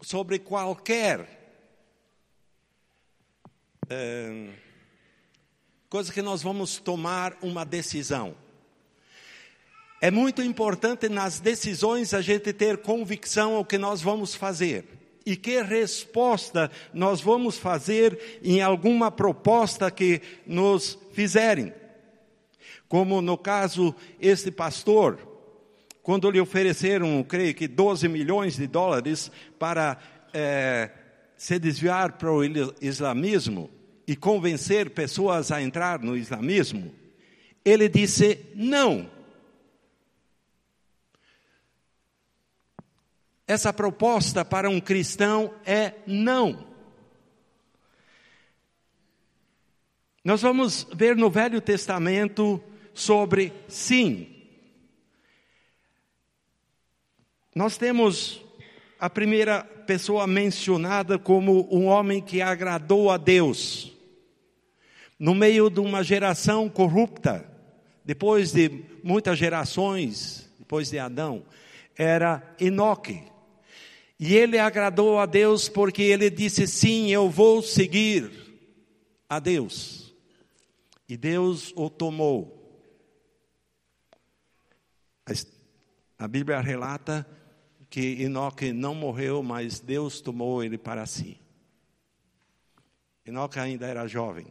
sobre 0.00 0.38
qualquer 0.38 1.38
é, 3.88 4.48
coisa 5.90 6.12
que 6.12 6.22
nós 6.22 6.42
vamos 6.42 6.78
tomar 6.78 7.36
uma 7.42 7.64
decisão. 7.64 8.34
É 10.00 10.10
muito 10.10 10.42
importante 10.42 11.08
nas 11.10 11.38
decisões 11.38 12.14
a 12.14 12.22
gente 12.22 12.50
ter 12.52 12.78
convicção 12.78 13.56
ao 13.56 13.64
que 13.64 13.76
nós 13.76 14.00
vamos 14.00 14.34
fazer 14.34 14.86
e 15.26 15.36
que 15.36 15.60
resposta 15.60 16.70
nós 16.94 17.20
vamos 17.20 17.58
fazer 17.58 18.40
em 18.42 18.62
alguma 18.62 19.10
proposta 19.10 19.90
que 19.90 20.22
nos 20.46 20.98
fizerem. 21.12 21.74
Como 22.88 23.20
no 23.20 23.36
caso, 23.36 23.94
este 24.18 24.50
pastor, 24.50 25.18
quando 26.02 26.30
lhe 26.30 26.40
ofereceram, 26.40 27.22
creio 27.22 27.54
que 27.54 27.68
12 27.68 28.08
milhões 28.08 28.56
de 28.56 28.66
dólares 28.66 29.30
para 29.58 29.98
é, 30.32 30.90
se 31.36 31.58
desviar 31.58 32.12
para 32.12 32.32
o 32.32 32.42
islamismo 32.80 33.70
e 34.06 34.16
convencer 34.16 34.90
pessoas 34.90 35.52
a 35.52 35.60
entrar 35.60 36.00
no 36.00 36.16
islamismo, 36.16 36.94
ele 37.62 37.90
disse 37.90 38.46
não. 38.54 39.10
Essa 43.46 43.70
proposta 43.72 44.44
para 44.44 44.68
um 44.70 44.80
cristão 44.80 45.54
é 45.64 45.92
não. 46.06 46.66
Nós 50.24 50.40
vamos 50.40 50.86
ver 50.94 51.16
no 51.16 51.30
Velho 51.30 51.60
Testamento 51.60 52.62
sobre 52.98 53.52
sim. 53.68 54.26
Nós 57.54 57.76
temos 57.76 58.42
a 58.98 59.08
primeira 59.08 59.62
pessoa 59.62 60.26
mencionada 60.26 61.16
como 61.16 61.68
um 61.70 61.86
homem 61.86 62.20
que 62.20 62.42
agradou 62.42 63.10
a 63.10 63.16
Deus. 63.16 63.96
No 65.16 65.34
meio 65.34 65.70
de 65.70 65.78
uma 65.78 66.02
geração 66.02 66.68
corrupta, 66.68 67.48
depois 68.04 68.52
de 68.52 68.84
muitas 69.02 69.38
gerações, 69.38 70.50
depois 70.58 70.90
de 70.90 70.98
Adão, 70.98 71.44
era 71.96 72.42
Enoque. 72.58 73.22
E 74.18 74.34
ele 74.34 74.58
agradou 74.58 75.20
a 75.20 75.26
Deus 75.26 75.68
porque 75.68 76.02
ele 76.02 76.28
disse: 76.30 76.66
Sim, 76.66 77.10
eu 77.10 77.30
vou 77.30 77.62
seguir 77.62 78.30
a 79.28 79.38
Deus. 79.38 80.12
E 81.08 81.16
Deus 81.16 81.72
o 81.76 81.88
tomou. 81.88 82.57
A 86.18 86.26
Bíblia 86.26 86.60
relata 86.60 87.26
que 87.90 88.22
Enoque 88.22 88.72
não 88.72 88.94
morreu, 88.94 89.42
mas 89.42 89.80
Deus 89.80 90.20
tomou 90.20 90.62
ele 90.62 90.76
para 90.76 91.06
si. 91.06 91.40
Enoque 93.24 93.58
ainda 93.58 93.86
era 93.86 94.06
jovem, 94.06 94.46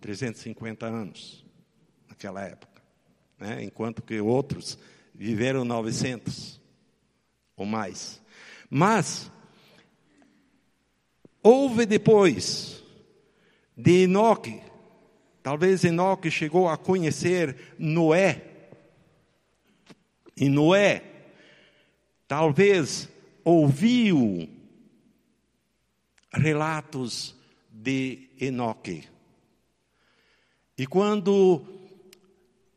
350 0.00 0.86
anos, 0.86 1.44
naquela 2.08 2.42
época, 2.42 2.82
né? 3.38 3.62
enquanto 3.62 4.02
que 4.02 4.20
outros 4.20 4.78
viveram 5.14 5.64
900 5.64 6.60
ou 7.56 7.64
mais. 7.64 8.20
Mas, 8.68 9.30
houve 11.42 11.86
depois 11.86 12.82
de 13.76 14.04
Enoque, 14.04 14.60
talvez 15.42 15.84
Enoque 15.84 16.30
chegou 16.30 16.68
a 16.68 16.76
conhecer 16.76 17.74
Noé, 17.78 18.51
e 20.36 20.48
Noé, 20.48 21.02
talvez 22.26 23.08
ouviu 23.44 24.48
relatos 26.32 27.34
de 27.70 28.28
Enoque. 28.40 29.04
E 30.76 30.86
quando 30.86 31.62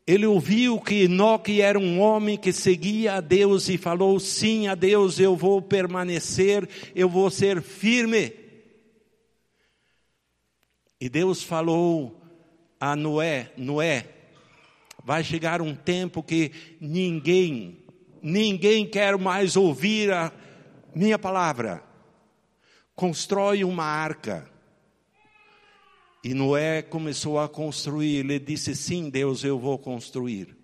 ele 0.06 0.26
ouviu 0.26 0.80
que 0.80 1.04
Enoque 1.04 1.60
era 1.60 1.78
um 1.78 2.00
homem 2.00 2.36
que 2.36 2.52
seguia 2.52 3.14
a 3.14 3.20
Deus 3.20 3.68
e 3.68 3.76
falou: 3.76 4.20
sim 4.20 4.68
a 4.68 4.74
Deus, 4.74 5.18
eu 5.18 5.34
vou 5.34 5.60
permanecer, 5.60 6.68
eu 6.94 7.08
vou 7.08 7.30
ser 7.30 7.62
firme. 7.62 8.32
E 11.00 11.08
Deus 11.08 11.42
falou 11.42 12.20
a 12.78 12.94
Noé: 12.94 13.50
Noé, 13.56 14.15
vai 15.06 15.22
chegar 15.22 15.62
um 15.62 15.72
tempo 15.72 16.20
que 16.20 16.50
ninguém, 16.80 17.78
ninguém 18.20 18.84
quer 18.84 19.16
mais 19.16 19.54
ouvir 19.54 20.12
a 20.12 20.32
minha 20.92 21.16
palavra. 21.16 21.80
Constrói 22.96 23.62
uma 23.62 23.84
arca 23.84 24.50
e 26.24 26.34
Noé 26.34 26.82
começou 26.82 27.38
a 27.38 27.48
construir. 27.48 28.16
Ele 28.16 28.40
disse: 28.40 28.74
Sim, 28.74 29.08
Deus, 29.08 29.44
eu 29.44 29.60
vou 29.60 29.78
construir. 29.78 30.56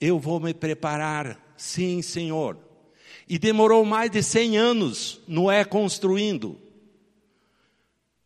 Eu 0.00 0.18
vou 0.18 0.40
me 0.40 0.54
preparar. 0.54 1.54
Sim, 1.58 2.00
Senhor. 2.00 2.56
E 3.28 3.38
demorou 3.38 3.84
mais 3.84 4.10
de 4.10 4.22
100 4.22 4.56
anos 4.56 5.20
Noé 5.28 5.62
construindo. 5.62 6.58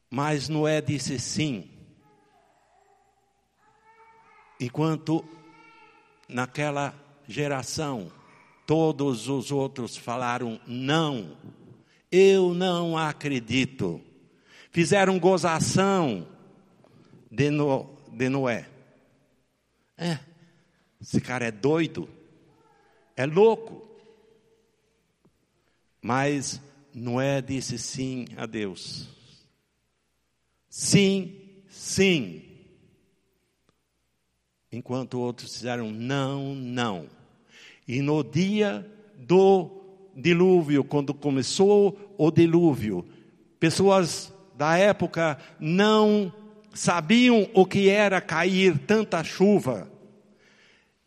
Mas 0.08 0.48
Noé 0.48 0.80
disse 0.80 1.18
sim. 1.18 1.68
Enquanto 4.60 5.24
naquela 6.28 6.94
geração 7.28 8.10
todos 8.66 9.28
os 9.28 9.52
outros 9.52 9.96
falaram 9.96 10.60
não, 10.66 11.36
eu 12.10 12.52
não 12.52 12.98
acredito 12.98 14.02
fizeram 14.76 15.18
gozação 15.18 16.28
de, 17.30 17.48
no, 17.48 17.96
de 18.12 18.28
Noé. 18.28 18.68
É, 19.96 20.18
esse 21.00 21.18
cara 21.18 21.46
é 21.46 21.50
doido, 21.50 22.06
é 23.16 23.24
louco. 23.24 23.88
Mas 26.02 26.60
Noé 26.92 27.40
disse 27.40 27.78
sim 27.78 28.26
a 28.36 28.44
Deus. 28.44 29.08
Sim, 30.68 31.64
sim. 31.70 32.45
Enquanto 34.76 35.18
outros 35.18 35.52
disseram 35.52 35.90
não, 35.90 36.54
não. 36.54 37.06
E 37.88 38.02
no 38.02 38.22
dia 38.22 38.86
do 39.16 39.70
dilúvio, 40.14 40.84
quando 40.84 41.14
começou 41.14 42.14
o 42.18 42.30
dilúvio, 42.30 43.02
pessoas 43.58 44.30
da 44.54 44.76
época 44.76 45.38
não 45.58 46.30
sabiam 46.74 47.48
o 47.54 47.64
que 47.64 47.88
era 47.88 48.20
cair 48.20 48.76
tanta 48.80 49.24
chuva. 49.24 49.90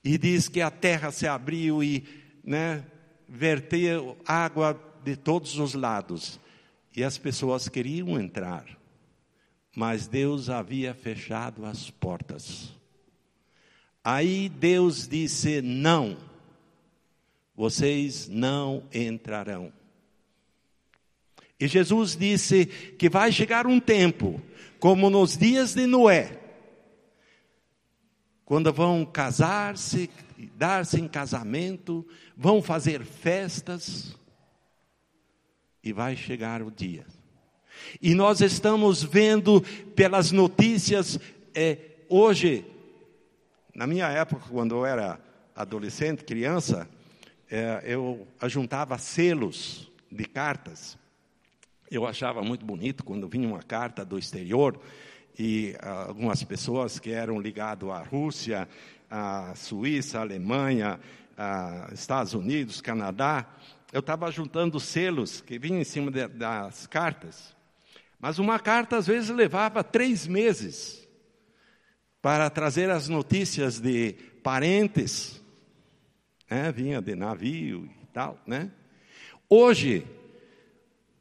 E 0.03 0.17
diz 0.17 0.49
que 0.49 0.61
a 0.61 0.71
terra 0.71 1.11
se 1.11 1.27
abriu 1.27 1.83
e 1.83 2.03
né, 2.43 2.83
verteu 3.27 4.17
água 4.25 4.81
de 5.03 5.15
todos 5.15 5.59
os 5.59 5.75
lados. 5.75 6.39
E 6.97 7.03
as 7.03 7.19
pessoas 7.19 7.69
queriam 7.69 8.19
entrar, 8.19 8.65
mas 9.75 10.07
Deus 10.07 10.49
havia 10.49 10.95
fechado 10.95 11.67
as 11.67 11.91
portas. 11.91 12.78
Aí 14.11 14.49
Deus 14.49 15.07
disse: 15.07 15.61
Não, 15.61 16.17
vocês 17.55 18.27
não 18.27 18.81
entrarão. 18.91 19.71
E 21.59 21.67
Jesus 21.67 22.15
disse 22.15 22.65
que 22.65 23.07
vai 23.07 23.31
chegar 23.31 23.67
um 23.67 23.79
tempo, 23.79 24.41
como 24.79 25.11
nos 25.11 25.37
dias 25.37 25.75
de 25.75 25.85
Noé, 25.85 26.39
quando 28.43 28.73
vão 28.73 29.05
casar-se, 29.05 30.09
dar-se 30.55 30.99
em 30.99 31.07
casamento, 31.07 32.03
vão 32.35 32.63
fazer 32.63 33.05
festas, 33.05 34.17
e 35.83 35.93
vai 35.93 36.15
chegar 36.15 36.63
o 36.63 36.71
dia. 36.71 37.05
E 38.01 38.15
nós 38.15 38.41
estamos 38.41 39.03
vendo 39.03 39.61
pelas 39.95 40.31
notícias, 40.31 41.19
é, 41.53 41.77
hoje, 42.09 42.65
na 43.79 43.87
minha 43.87 44.09
época, 44.09 44.43
quando 44.51 44.75
eu 44.75 44.85
era 44.85 45.17
adolescente, 45.55 46.25
criança, 46.25 46.85
é, 47.49 47.81
eu 47.85 48.27
ajuntava 48.41 48.97
selos 48.97 49.89
de 50.11 50.25
cartas. 50.25 50.97
Eu 51.89 52.05
achava 52.05 52.41
muito 52.41 52.65
bonito 52.65 53.05
quando 53.05 53.25
vinha 53.29 53.47
uma 53.47 53.63
carta 53.63 54.03
do 54.03 54.19
exterior 54.19 54.77
e 55.39 55.77
ah, 55.79 56.07
algumas 56.09 56.43
pessoas 56.43 56.99
que 56.99 57.11
eram 57.11 57.39
ligadas 57.39 57.89
à 57.89 58.03
Rússia, 58.03 58.67
à 59.09 59.53
Suíça, 59.55 60.19
à 60.19 60.23
Alemanha, 60.23 60.99
a 61.37 61.87
Estados 61.93 62.33
Unidos, 62.33 62.81
Canadá, 62.81 63.47
eu 63.93 64.01
estava 64.01 64.29
juntando 64.29 64.77
selos 64.77 65.39
que 65.39 65.57
vinham 65.57 65.79
em 65.79 65.85
cima 65.85 66.11
de, 66.11 66.27
das 66.27 66.85
cartas. 66.85 67.55
Mas 68.19 68.39
uma 68.39 68.59
carta 68.59 68.97
às 68.97 69.07
vezes 69.07 69.29
levava 69.29 69.85
três 69.85 70.27
meses 70.27 71.07
para 72.21 72.49
trazer 72.49 72.89
as 72.89 73.07
notícias 73.07 73.79
de 73.79 74.13
parentes, 74.43 75.41
né? 76.49 76.71
vinha 76.71 77.01
de 77.01 77.15
navio 77.15 77.89
e 78.01 78.05
tal, 78.07 78.37
né? 78.45 78.71
Hoje, 79.49 80.05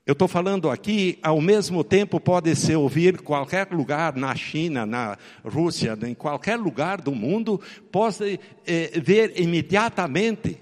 eu 0.08 0.12
estou 0.12 0.26
falando 0.26 0.70
aqui, 0.70 1.18
ao 1.22 1.38
mesmo 1.38 1.84
tempo 1.84 2.18
pode 2.18 2.56
se 2.56 2.74
ouvir 2.74 3.20
qualquer 3.20 3.70
lugar 3.70 4.16
na 4.16 4.34
China, 4.34 4.86
na 4.86 5.18
Rússia, 5.44 5.98
em 6.06 6.14
qualquer 6.14 6.56
lugar 6.56 7.00
do 7.00 7.14
mundo, 7.14 7.60
pode 7.92 8.40
eh, 8.66 9.00
ver 9.00 9.38
imediatamente. 9.38 10.58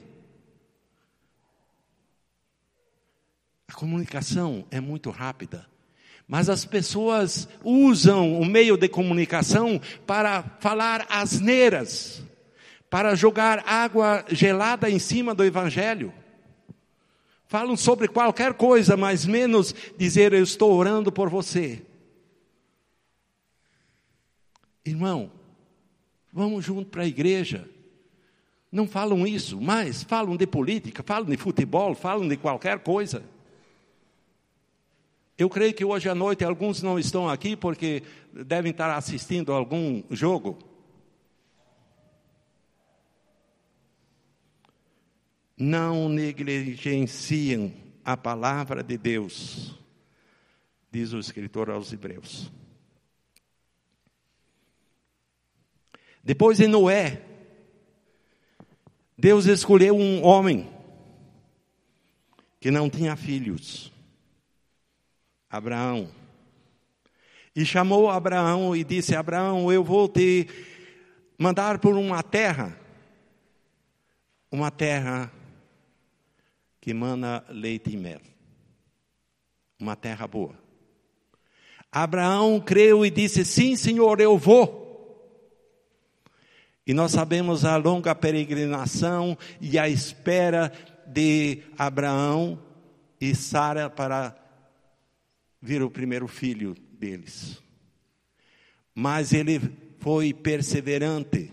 A 3.69 3.73
comunicação 3.73 4.65
é 4.69 4.81
muito 4.81 5.11
rápida, 5.11 5.65
mas 6.29 6.49
as 6.49 6.65
pessoas 6.65 7.49
usam 7.63 8.41
o 8.41 8.45
meio 8.45 8.77
de 8.77 8.89
comunicação 8.89 9.81
para 10.07 10.43
falar 10.59 11.07
asneiras, 11.09 12.23
para 12.91 13.15
jogar 13.15 13.63
água 13.67 14.25
gelada 14.29 14.91
em 14.91 14.99
cima 14.99 15.35
do 15.35 15.45
Evangelho. 15.45 16.13
Falam 17.47 17.77
sobre 17.77 18.09
qualquer 18.09 18.55
coisa, 18.55 18.97
mas 18.97 19.25
menos 19.25 19.73
dizer 19.97 20.33
eu 20.33 20.43
estou 20.43 20.73
orando 20.73 21.13
por 21.13 21.29
você. 21.31 21.83
Irmão, 24.85 25.31
vamos 26.33 26.65
junto 26.65 26.91
para 26.91 27.03
a 27.03 27.07
igreja. 27.07 27.69
Não 28.71 28.89
falam 28.89 29.25
isso, 29.25 29.61
mas 29.61 30.03
falam 30.03 30.37
de 30.37 30.47
política, 30.47 31.05
falam 31.05 31.31
de 31.31 31.37
futebol, 31.37 31.95
falam 31.95 32.27
de 32.27 32.37
qualquer 32.37 32.81
coisa. 32.81 33.36
Eu 35.39 35.51
creio 35.51 35.75
que 35.75 35.85
hoje 35.85 36.09
à 36.09 36.15
noite 36.15 36.45
alguns 36.45 36.83
não 36.83 36.99
estão 36.99 37.29
aqui 37.29 37.55
porque 37.57 38.03
devem 38.33 38.71
estar 38.71 38.95
assistindo 38.97 39.53
algum 39.53 40.03
jogo. 40.11 40.59
não 45.57 46.09
negligenciem 46.09 47.75
a 48.05 48.17
palavra 48.17 48.83
de 48.83 48.99
Deus, 48.99 49.75
diz 50.93 51.13
o 51.13 51.19
escritor 51.19 51.71
aos 51.71 51.93
Hebreus. 51.93 52.53
Depois 56.23 56.59
de 56.59 56.67
Noé, 56.67 57.23
Deus 59.17 59.47
escolheu 59.47 59.97
um 59.97 60.25
homem 60.25 60.69
que 62.61 62.71
não 62.71 62.91
tinha 62.91 63.17
filhos, 63.17 63.93
Abraão. 65.51 66.11
E 67.55 67.65
chamou 67.65 68.11
Abraão 68.11 68.77
e 68.77 68.85
disse: 68.85 69.17
Abraão, 69.17 69.73
eu 69.73 69.83
vou 69.83 70.09
te 70.09 70.47
mandar 71.39 71.79
por 71.79 71.97
uma 71.97 72.23
terra, 72.23 72.79
uma 74.51 74.71
terra 74.71 75.33
que 76.81 76.93
mana 76.93 77.45
leite 77.49 77.91
e 77.91 77.97
mel. 77.97 78.21
Uma 79.81 79.97
terra 79.97 80.27
boa. 80.27 80.55
Abraão 81.91 82.61
creu 82.61 83.07
e 83.07 83.11
disse: 83.11 83.45
Sim, 83.45 83.75
Senhor, 83.75 84.21
eu 84.21 84.37
vou. 84.37 84.85
E 86.87 86.95
nós 86.95 87.13
sabemos 87.13 87.65
a 87.65 87.77
longa 87.77 88.15
peregrinação 88.15 89.37
e 89.61 89.79
a 89.79 89.89
espera 89.89 90.73
de 91.07 91.63
Abraão 91.77 92.63
e 93.21 93.35
Sara 93.35 93.91
para 93.91 94.46
vir 95.67 95.83
o 95.83 95.91
primeiro 95.91 96.29
filho 96.29 96.77
deles. 96.93 97.61
Mas 98.95 99.33
ele 99.33 99.61
foi 99.99 100.33
perseverante 100.33 101.53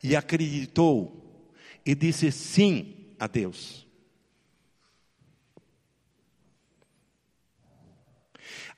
e 0.00 0.14
acreditou 0.14 1.50
e 1.84 1.96
disse 1.96 2.30
sim 2.30 2.94
a 3.18 3.26
Deus. 3.26 3.84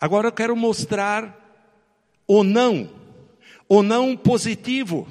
Agora 0.01 0.29
eu 0.29 0.33
quero 0.33 0.57
mostrar 0.57 1.37
o 2.27 2.43
não, 2.43 2.91
o 3.69 3.83
não 3.83 4.17
positivo. 4.17 5.07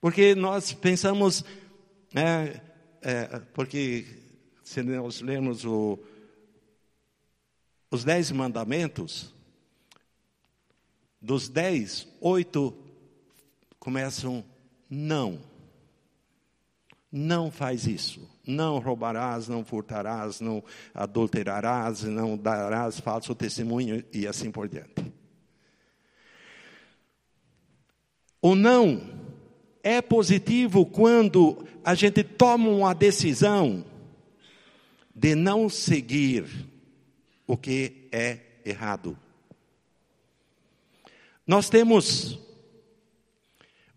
Porque 0.00 0.36
nós 0.36 0.72
pensamos, 0.72 1.44
é, 2.14 2.60
é, 3.02 3.40
porque 3.52 4.06
se 4.62 4.84
nós 4.84 5.20
lermos 5.20 5.64
o, 5.64 5.98
os 7.90 8.04
dez 8.04 8.30
mandamentos, 8.30 9.34
dos 11.20 11.48
dez, 11.48 12.06
oito 12.20 12.76
começam 13.78 14.44
não. 14.88 15.40
Não 17.10 17.50
faz 17.50 17.86
isso 17.86 18.36
não 18.46 18.78
roubarás, 18.78 19.48
não 19.48 19.64
furtarás, 19.64 20.40
não 20.40 20.62
adulterarás, 20.94 22.04
não 22.04 22.36
darás 22.36 23.00
falso 23.00 23.34
testemunho 23.34 24.04
e 24.12 24.26
assim 24.26 24.50
por 24.50 24.68
diante. 24.68 25.04
O 28.40 28.54
não 28.54 29.02
é 29.82 30.00
positivo 30.00 30.86
quando 30.86 31.66
a 31.84 31.94
gente 31.94 32.22
toma 32.22 32.68
uma 32.68 32.94
decisão 32.94 33.84
de 35.14 35.34
não 35.34 35.68
seguir 35.68 36.46
o 37.46 37.56
que 37.56 38.08
é 38.12 38.38
errado. 38.64 39.18
Nós 41.46 41.68
temos 41.68 42.38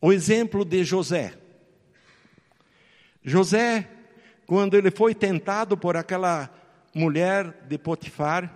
o 0.02 0.14
exemplo 0.14 0.64
de 0.64 0.84
José. 0.84 1.38
José 3.24 3.88
quando 4.50 4.76
ele 4.76 4.90
foi 4.90 5.14
tentado 5.14 5.78
por 5.78 5.96
aquela 5.96 6.50
mulher 6.96 7.68
de 7.68 7.78
Potifar, 7.78 8.52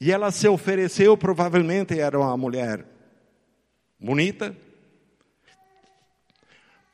e 0.00 0.10
ela 0.10 0.30
se 0.30 0.48
ofereceu, 0.48 1.14
provavelmente 1.14 2.00
era 2.00 2.18
uma 2.18 2.34
mulher 2.38 2.86
bonita, 4.00 4.56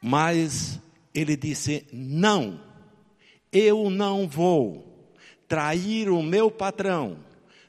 mas 0.02 0.80
ele 1.14 1.36
disse: 1.36 1.86
Não, 1.92 2.60
eu 3.54 3.88
não 3.88 4.26
vou 4.26 5.14
trair 5.46 6.10
o 6.10 6.20
meu 6.20 6.50
patrão, 6.50 7.16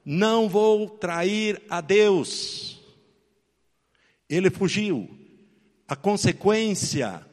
não 0.04 0.50
vou 0.50 0.89
trair 0.89 1.62
a 1.69 1.80
Deus. 1.80 2.82
Ele 4.28 4.50
fugiu, 4.50 5.08
a 5.88 5.95
consequência 5.95 7.24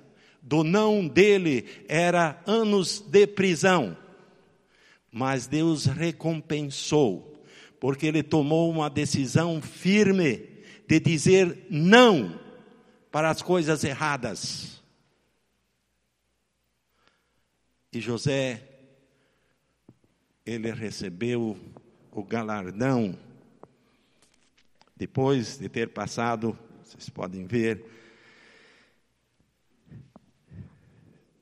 do 0.43 0.63
não 0.63 1.09
dele 1.09 1.65
era 1.89 2.43
anos 2.47 3.01
de 3.01 3.27
prisão. 3.27 3.97
Mas 5.11 5.47
Deus 5.47 5.87
recompensou, 5.87 7.43
porque 7.81 8.07
ele 8.07 8.23
tomou 8.23 8.71
uma 8.71 8.91
decisão 8.91 9.63
firme 9.63 10.49
de 10.87 11.01
dizer 11.01 11.67
não 11.71 12.39
para 13.11 13.31
as 13.31 13.41
coisas 13.41 13.85
erradas. 13.85 14.82
E 17.93 18.01
José, 18.01 18.63
ele 20.47 20.73
recebeu 20.73 21.59
o 22.11 22.25
galardão, 22.25 23.19
depois 24.97 25.59
de 25.59 25.69
ter 25.69 25.91
passado, 25.91 26.59
vocês 26.83 27.11
podem 27.11 27.47
ver, 27.47 27.85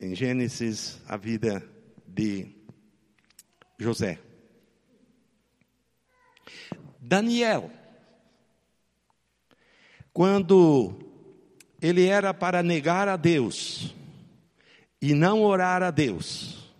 em 0.01 0.13
Gênesis 0.13 1.01
a 1.07 1.17
vida 1.17 1.65
de 2.05 2.49
José. 3.79 4.19
Daniel, 6.99 7.71
quando 10.13 10.99
ele 11.81 12.07
era 12.07 12.35
para 12.35 12.61
negar 12.61 13.07
a 13.07 13.17
Deus 13.17 13.95
e 15.01 15.15
não 15.15 15.43
orar 15.43 15.83
a 15.83 15.91
Deus, 15.91 16.71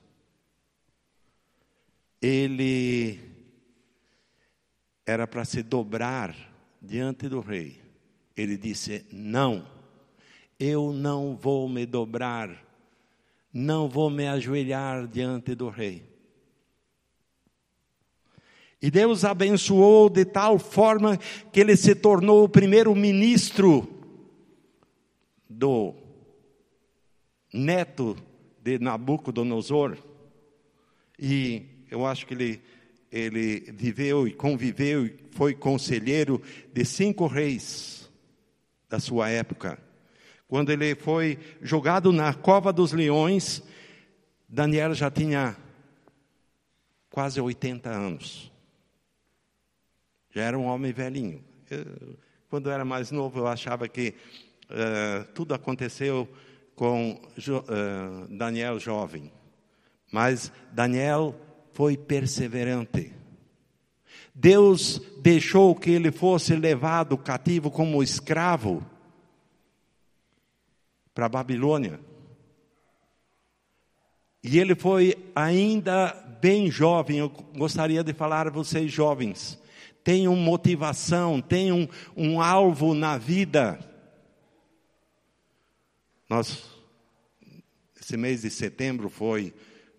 ele 2.21 3.19
era 5.07 5.27
para 5.27 5.45
se 5.45 5.63
dobrar 5.63 6.37
diante 6.81 7.29
do 7.29 7.41
rei. 7.41 7.81
Ele 8.37 8.57
disse: 8.57 9.07
Não, 9.11 9.67
eu 10.59 10.93
não 10.93 11.35
vou 11.35 11.69
me 11.69 11.87
dobrar, 11.87 12.51
não 13.53 13.89
vou 13.89 14.11
me 14.11 14.27
ajoelhar 14.27 15.07
diante 15.09 15.55
do 15.55 15.69
rei. 15.69 16.09
E 18.83 18.91
Deus 18.91 19.25
abençoou 19.25 20.09
de 20.09 20.25
tal 20.25 20.59
forma 20.59 21.19
que 21.53 21.61
ele 21.61 21.77
se 21.77 21.95
tornou 21.95 22.45
o 22.45 22.49
primeiro 22.49 22.95
ministro 22.95 23.87
do 25.49 25.95
neto 27.53 28.17
de 28.63 28.79
Nabucodonosor. 28.79 29.97
E 31.19 31.67
eu 31.91 32.07
acho 32.07 32.27
que 32.27 32.35
ele, 32.35 32.63
ele 33.11 33.73
viveu 33.73 34.27
e 34.27 34.33
conviveu 34.33 35.07
e 35.07 35.19
foi 35.33 35.55
conselheiro 35.55 36.41
de 36.73 36.85
cinco 36.85 37.27
reis 37.27 38.11
da 38.89 38.99
sua 38.99 39.29
época. 39.29 39.79
Quando 40.49 40.71
ele 40.71 40.95
foi 40.95 41.39
jogado 41.63 42.13
na 42.13 42.35
cova 42.35 42.73
dos 42.73 42.93
leões, 42.93 43.63
Daniel 44.49 44.95
já 44.95 45.11
tinha 45.11 45.57
quase 47.09 47.41
80 47.41 47.89
anos. 47.89 48.51
Já 50.33 50.43
era 50.43 50.59
um 50.59 50.65
homem 50.65 50.93
velhinho. 50.93 51.45
Eu, 51.71 52.17
quando 52.49 52.69
eu 52.69 52.73
era 52.73 52.85
mais 52.85 53.13
novo, 53.13 53.39
eu 53.39 53.47
achava 53.47 53.87
que 53.89 54.15
uh, 54.65 55.25
tudo 55.35 55.55
aconteceu 55.55 56.29
com 56.81 57.13
uh, 57.13 58.27
Daniel 58.35 58.81
jovem. 58.81 59.31
Mas 60.11 60.51
Daniel 60.73 61.37
foi 61.75 61.95
perseverante. 61.95 63.13
Deus 64.35 64.99
deixou 65.19 65.75
que 65.75 65.91
ele 65.91 66.11
fosse 66.11 66.57
levado 66.57 67.19
cativo 67.19 67.71
como 67.71 68.03
escravo 68.03 68.83
para 71.15 71.27
a 71.27 71.29
Babilônia. 71.29 72.01
E 74.43 74.59
ele 74.59 74.75
foi 74.75 75.15
ainda 75.37 76.15
bem 76.41 76.71
jovem. 76.71 77.19
Eu 77.19 77.29
gostaria 77.29 78.03
de 78.03 78.15
falar 78.15 78.47
a 78.47 78.51
vocês, 78.51 78.91
jovens, 78.91 79.61
tenham 80.03 80.35
motivação, 80.35 81.43
tenham 81.43 81.87
um 82.17 82.41
alvo 82.41 82.95
na 82.95 83.19
vida. 83.19 83.90
Nós, 86.31 86.63
esse 88.01 88.17
mês 88.17 88.43
de 88.43 88.51
setembro 88.51 89.11
foi 89.11 89.53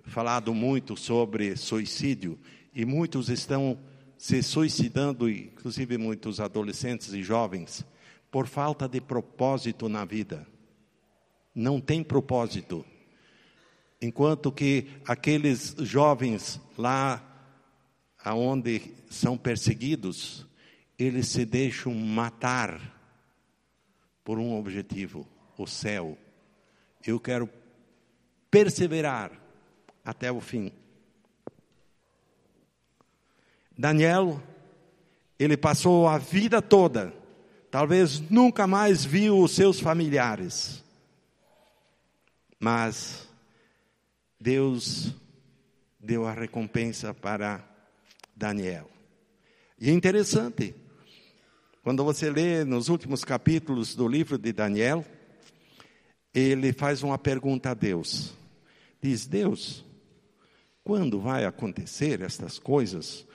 falado 0.06 0.54
muito 0.54 0.96
sobre 0.96 1.58
suicídio 1.58 2.39
e 2.74 2.86
muitos 2.86 3.28
estão 3.28 3.78
se 4.17 4.41
suicidando, 4.41 5.30
inclusive 5.30 5.98
muitos 5.98 6.39
adolescentes 6.39 7.12
e 7.12 7.22
jovens, 7.22 7.86
por 8.32 8.48
falta 8.48 8.88
de 8.88 9.02
propósito 9.02 9.89
na 9.89 10.06
vida. 10.06 10.48
Não 11.54 11.82
tem 11.82 12.02
propósito. 12.02 12.86
Enquanto 14.02 14.54
que 14.54 14.88
aqueles 15.06 15.76
jovens 15.80 16.62
lá 16.78 17.22
aonde 18.24 18.94
são 19.10 19.38
perseguidos, 19.38 20.48
eles 20.98 21.28
se 21.28 21.44
deixam 21.44 21.94
matar 21.94 22.80
por 24.24 24.39
um 24.39 24.58
objetivo, 24.58 25.28
o 25.62 25.67
céu. 25.67 26.17
Eu 27.06 27.19
quero 27.19 27.50
perseverar 28.50 29.32
até 30.04 30.32
o 30.32 30.39
fim. 30.39 30.71
Daniel, 33.78 34.41
ele 35.39 35.58
passou 35.58 36.08
a 36.08 36.17
vida 36.17 36.62
toda, 36.62 37.13
talvez 37.71 38.19
nunca 38.30 38.67
mais 38.67 39.04
viu 39.04 39.39
os 39.39 39.54
seus 39.56 39.80
familiares, 39.80 40.84
mas 42.60 43.28
Deus 44.39 45.15
deu 46.00 46.28
a 46.28 46.34
recompensa 46.34 47.13
para 47.13 47.63
Daniel. 48.36 48.89
E 49.80 49.89
é 49.89 49.93
interessante, 49.93 50.76
quando 51.82 52.04
você 52.04 52.30
lê 52.30 52.63
nos 52.63 52.88
últimos 52.88 53.24
capítulos 53.24 53.95
do 53.95 54.08
livro 54.08 54.38
de 54.38 54.54
Daniel, 54.54 55.04
ele 56.34 56.72
faz 56.72 57.04
uma 57.04 57.17
pergunta 57.17 57.72
a 57.72 57.74
Deus. 57.74 58.34
Diz: 59.02 59.26
Deus, 59.28 59.86
quando 60.84 61.20
vai 61.20 61.46
acontecer 61.46 62.22
estas 62.22 62.58
coisas? 62.58 63.26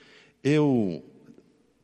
Eu 0.43 1.05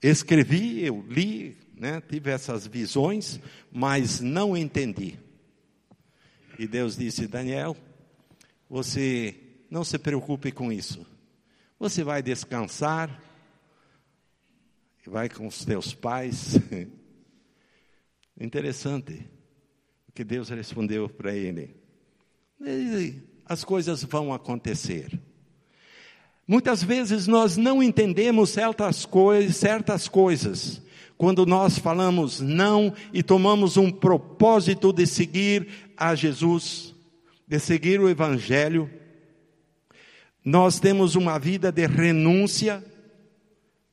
escrevi, 0.02 0.84
eu 0.84 1.04
li, 1.08 1.56
né, 1.74 2.00
tive 2.00 2.30
essas 2.30 2.66
visões, 2.66 3.40
mas 3.70 4.20
não 4.20 4.56
entendi. 4.56 5.18
E 6.58 6.66
Deus 6.66 6.96
disse: 6.96 7.26
Daniel, 7.26 7.76
você 8.68 9.36
não 9.70 9.84
se 9.84 9.98
preocupe 9.98 10.52
com 10.52 10.72
isso. 10.72 11.06
Você 11.78 12.04
vai 12.04 12.22
descansar, 12.22 13.20
vai 15.06 15.28
com 15.28 15.46
os 15.46 15.64
teus 15.64 15.92
pais. 15.92 16.54
Interessante 18.40 19.28
que 20.14 20.24
Deus 20.24 20.48
respondeu 20.48 21.08
para 21.08 21.34
ele. 21.34 21.74
As 23.46 23.64
coisas 23.64 24.04
vão 24.04 24.32
acontecer. 24.32 25.20
Muitas 26.46 26.82
vezes 26.82 27.26
nós 27.26 27.56
não 27.56 27.82
entendemos 27.82 28.50
certas 28.50 29.06
coisas, 29.06 29.56
certas 29.56 30.08
coisas. 30.08 30.82
Quando 31.16 31.46
nós 31.46 31.78
falamos 31.78 32.40
não 32.40 32.92
e 33.12 33.22
tomamos 33.22 33.76
um 33.76 33.90
propósito 33.90 34.92
de 34.92 35.06
seguir 35.06 35.68
a 35.96 36.14
Jesus, 36.14 36.94
de 37.46 37.58
seguir 37.58 38.00
o 38.00 38.08
Evangelho, 38.08 38.90
nós 40.44 40.80
temos 40.80 41.14
uma 41.14 41.38
vida 41.38 41.70
de 41.70 41.86
renúncia. 41.86 42.84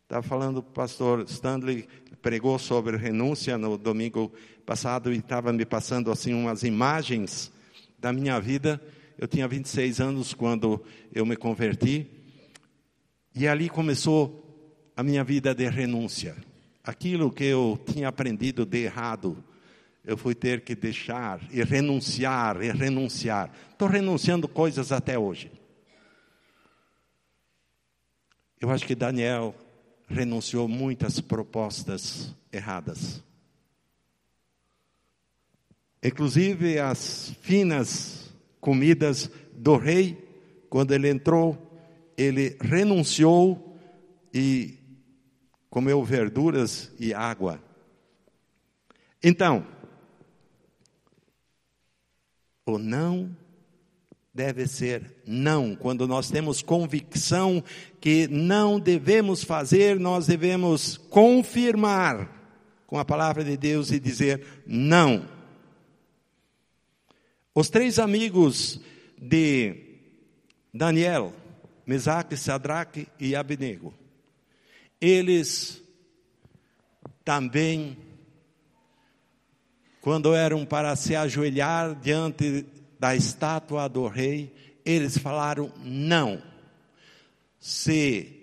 Estava 0.04 0.24
falando 0.24 0.58
o 0.58 0.64
pastor 0.64 1.24
Stanley, 1.30 1.88
pregou 2.22 2.60
sobre 2.60 2.98
renúncia 2.98 3.58
no 3.58 3.78
domingo 3.78 4.32
passado 4.66 5.12
e 5.12 5.18
estava 5.18 5.52
me 5.52 5.66
passando 5.66 6.12
assim 6.12 6.34
umas 6.34 6.64
imagens 6.64 7.52
da 7.98 8.14
minha 8.14 8.40
vida. 8.40 8.82
Eu 9.18 9.28
tinha 9.28 9.48
26 9.48 10.00
anos 10.00 10.34
quando 10.34 10.84
eu 11.14 11.26
me 11.26 11.36
converti. 11.36 12.08
E 13.36 13.48
ali 13.48 13.70
começou 13.70 14.92
a 14.96 15.04
minha 15.04 15.24
vida 15.24 15.54
de 15.54 15.68
renúncia. 15.70 16.36
Aquilo 16.84 17.32
que 17.32 17.46
eu 17.46 17.80
tinha 17.86 18.08
aprendido 18.08 18.66
de 18.66 18.84
errado, 18.84 19.44
eu 20.04 20.18
fui 20.18 20.34
ter 20.34 20.62
que 20.62 20.76
deixar 20.76 21.42
e 21.52 21.64
renunciar 21.64 22.62
e 22.62 22.72
renunciar. 22.72 23.52
Estou 23.72 23.88
renunciando 23.88 24.48
coisas 24.48 24.92
até 24.92 25.18
hoje. 25.18 25.52
Eu 28.60 28.70
acho 28.70 28.86
que 28.86 28.96
Daniel 28.96 29.56
renunciou 30.10 30.68
muitas 30.68 31.22
propostas 31.22 32.36
erradas. 32.52 33.24
Inclusive 36.04 36.80
as 36.80 37.36
finas 37.42 38.34
comidas 38.60 39.30
do 39.54 39.78
rei, 39.78 40.18
quando 40.70 40.94
ele 40.94 41.10
entrou, 41.10 41.58
ele 42.18 42.58
renunciou 42.62 43.78
e 44.34 44.78
comeu 45.70 46.04
verduras 46.04 46.92
e 47.00 47.14
água. 47.14 47.62
Então, 49.22 49.68
o 52.66 52.78
não 52.78 53.36
deve 54.34 54.68
ser 54.68 55.22
não. 55.26 55.76
Quando 55.76 56.08
nós 56.08 56.30
temos 56.30 56.62
convicção 56.62 57.64
que 58.00 58.28
não 58.28 58.80
devemos 58.80 59.44
fazer, 59.44 60.00
nós 60.00 60.28
devemos 60.28 60.98
confirmar 60.98 62.40
com 62.88 62.98
a 62.98 63.06
palavra 63.06 63.44
de 63.44 63.58
Deus 63.58 63.92
e 63.92 64.00
dizer 64.00 64.64
não. 64.66 65.28
Os 67.54 67.70
três 67.70 68.00
amigos 68.00 68.80
de 69.18 69.76
Daniel, 70.74 71.34
Mesaque, 71.86 72.38
Sadraque 72.38 73.08
e 73.20 73.36
Abnego, 73.36 73.94
eles 75.02 75.82
também, 77.24 77.98
quando 80.02 80.34
eram 80.34 80.66
para 80.66 80.96
se 80.96 81.16
ajoelhar 81.16 81.96
diante 81.96 82.66
da 83.00 83.16
estátua 83.16 83.88
do 83.88 84.08
rei, 84.08 84.54
eles 84.86 85.18
falaram 85.18 85.72
não. 85.84 86.42
Se 87.60 88.36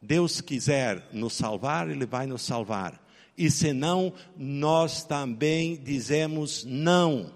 Deus 0.00 0.40
quiser 0.40 1.08
nos 1.12 1.34
salvar, 1.34 1.88
Ele 1.90 2.06
vai 2.06 2.26
nos 2.26 2.42
salvar. 2.42 3.00
E 3.36 3.50
senão, 3.50 4.12
nós 4.36 5.04
também 5.04 5.76
dizemos 5.76 6.64
não. 6.64 7.32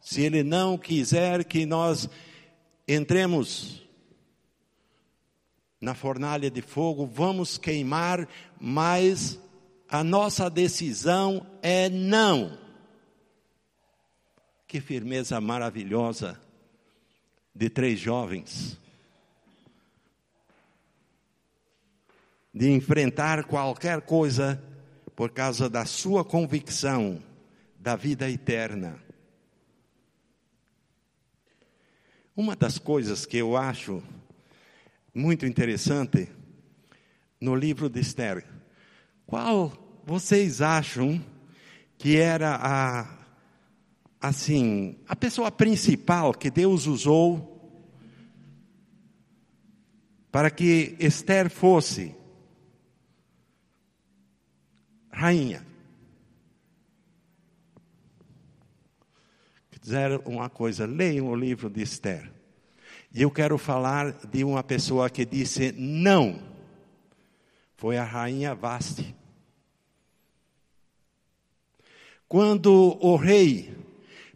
Se 0.00 0.22
ele 0.22 0.42
não 0.42 0.76
quiser 0.76 1.44
que 1.44 1.64
nós 1.64 2.08
entremos 2.88 3.82
na 5.80 5.94
fornalha 5.94 6.50
de 6.50 6.60
fogo, 6.60 7.06
vamos 7.06 7.56
queimar, 7.56 8.28
mas 8.60 9.38
a 9.88 10.02
nossa 10.02 10.50
decisão 10.50 11.46
é 11.62 11.88
não. 11.88 12.58
Que 14.70 14.80
firmeza 14.80 15.40
maravilhosa 15.40 16.40
de 17.52 17.68
três 17.68 17.98
jovens. 17.98 18.78
De 22.54 22.70
enfrentar 22.70 23.42
qualquer 23.46 24.00
coisa 24.02 24.62
por 25.16 25.32
causa 25.32 25.68
da 25.68 25.84
sua 25.84 26.24
convicção 26.24 27.20
da 27.80 27.96
vida 27.96 28.30
eterna. 28.30 28.96
Uma 32.36 32.54
das 32.54 32.78
coisas 32.78 33.26
que 33.26 33.38
eu 33.38 33.56
acho 33.56 34.00
muito 35.12 35.44
interessante 35.46 36.28
no 37.40 37.56
livro 37.56 37.88
de 37.88 37.98
Esther, 37.98 38.46
qual 39.26 39.72
vocês 40.06 40.62
acham 40.62 41.20
que 41.98 42.16
era 42.16 42.54
a 42.54 43.19
assim, 44.20 44.98
a 45.08 45.16
pessoa 45.16 45.50
principal 45.50 46.34
que 46.34 46.50
Deus 46.50 46.86
usou 46.86 47.50
para 50.30 50.50
que 50.50 50.94
Esther 51.00 51.48
fosse 51.48 52.14
rainha. 55.10 55.66
Dizer 59.82 60.20
uma 60.26 60.50
coisa, 60.50 60.84
leiam 60.84 61.28
o 61.28 61.34
livro 61.34 61.70
de 61.70 61.80
Esther. 61.80 62.30
E 63.12 63.22
eu 63.22 63.30
quero 63.30 63.56
falar 63.56 64.12
de 64.26 64.44
uma 64.44 64.62
pessoa 64.62 65.08
que 65.08 65.24
disse 65.24 65.72
não. 65.72 66.40
Foi 67.76 67.96
a 67.96 68.04
rainha 68.04 68.54
Vaste. 68.54 69.16
Quando 72.28 72.96
o 73.00 73.16
rei 73.16 73.74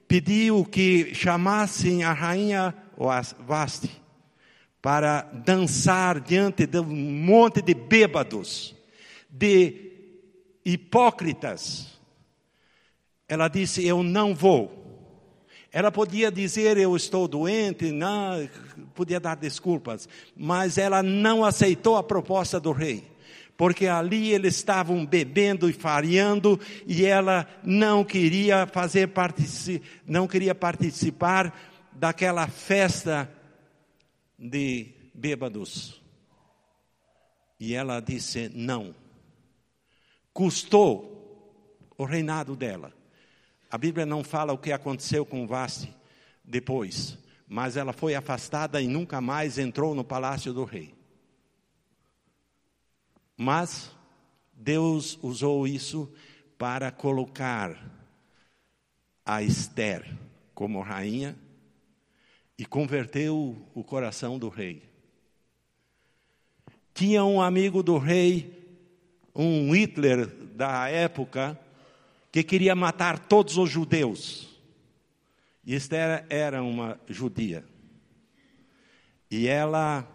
pediu 0.07 0.65
que 0.65 1.15
chamassem 1.15 2.05
a 2.05 2.13
rainha 2.13 2.75
Vaste 3.47 3.91
para 4.81 5.23
dançar 5.23 6.21
diante 6.21 6.67
de 6.67 6.79
um 6.79 6.85
monte 6.85 7.61
de 7.63 7.75
bêbados, 7.75 8.75
de 9.29 9.93
hipócritas. 10.65 11.89
Ela 13.29 13.49
disse: 13.49 13.85
Eu 13.85 14.03
não 14.03 14.35
vou. 14.35 14.83
Ela 15.73 15.91
podia 15.91 16.31
dizer: 16.31 16.77
Eu 16.77 16.95
estou 16.95 17.27
doente, 17.27 17.91
não, 17.91 18.49
podia 18.95 19.19
dar 19.19 19.37
desculpas, 19.37 20.09
mas 20.37 20.79
ela 20.79 21.03
não 21.03 21.45
aceitou 21.45 21.97
a 21.97 22.03
proposta 22.03 22.61
do 22.61 22.71
rei 22.71 23.14
porque 23.57 23.87
ali 23.87 24.33
eles 24.33 24.57
estavam 24.57 25.07
bebendo 25.07 25.69
e 25.69 25.73
fareando 25.73 26.61
e 26.87 27.05
ela 27.05 27.47
não 27.63 28.05
queria 28.05 28.67
fazer 28.67 29.11
não 30.07 30.27
queria 30.27 30.55
participar 30.55 31.55
daquela 31.93 32.49
festa 32.49 33.31
de 34.39 34.93
bêbados. 35.15 36.03
E 37.59 37.75
ela 37.75 38.01
disse 38.01 38.51
não. 38.53 38.95
Custou 40.33 41.15
o 41.97 42.05
reinado 42.05 42.57
dela. 42.57 42.93
A 43.71 43.79
Bíblia 43.79 44.05
não 44.05 44.25
fala 44.25 44.53
o 44.53 44.59
que 44.59 44.73
aconteceu 44.73 45.25
com 45.25 45.47
Vaste 45.47 45.95
depois, 46.45 47.17
mas 47.49 47.77
ela 47.77 47.93
foi 47.93 48.15
afastada 48.15 48.81
e 48.81 48.89
nunca 48.89 49.21
mais 49.21 49.59
entrou 49.59 49.95
no 49.95 50.05
palácio 50.05 50.53
do 50.53 50.65
rei. 50.65 50.95
Mas 53.37 53.91
Deus 54.53 55.19
usou 55.23 55.67
isso 55.67 56.13
para 56.57 56.91
colocar 56.91 57.77
a 59.25 59.43
Esther 59.43 60.17
como 60.55 60.81
rainha 60.81 61.37
e 62.57 62.65
converteu 62.65 63.57
o 63.75 63.83
coração 63.83 64.39
do 64.39 64.49
rei. 64.49 64.83
Tinha 66.93 67.25
um 67.25 67.41
amigo 67.41 67.83
do 67.83 67.99
rei, 67.99 68.79
um 69.35 69.75
Hitler 69.75 70.27
da 70.27 70.89
época, 70.89 71.59
que 72.31 72.45
queria 72.45 72.75
matar 72.75 73.19
todos 73.19 73.57
os 73.57 73.69
judeus. 73.69 74.49
E 75.65 75.75
Esther 75.75 76.25
era 76.29 76.63
uma 76.63 77.01
judia. 77.09 77.65
E 79.31 79.49
ela, 79.49 80.07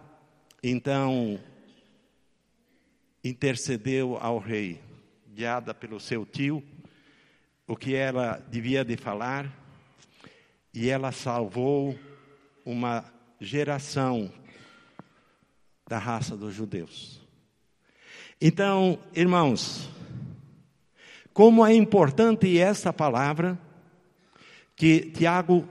então, 0.64 1.40
intercedeu 3.24 4.18
ao 4.20 4.38
rei, 4.38 4.82
guiada 5.34 5.74
pelo 5.74 6.00
seu 6.00 6.26
tio, 6.26 6.64
o 7.68 7.76
que 7.76 7.96
ela 7.96 8.44
devia 8.50 8.84
de 8.84 8.98
falar, 8.98 9.52
e 10.74 10.90
ela 10.90 11.12
salvou 11.12 11.98
uma 12.66 13.06
geração 13.40 14.32
da 15.88 15.98
raça 15.98 16.36
dos 16.38 16.54
judeus. 16.54 17.22
Então, 18.40 19.00
irmãos, 19.14 19.90
como 21.34 21.66
é 21.66 21.74
importante 21.74 22.58
essa 22.58 22.94
palavra 22.94 23.60
que 24.76 25.12
Tiago 25.12 25.68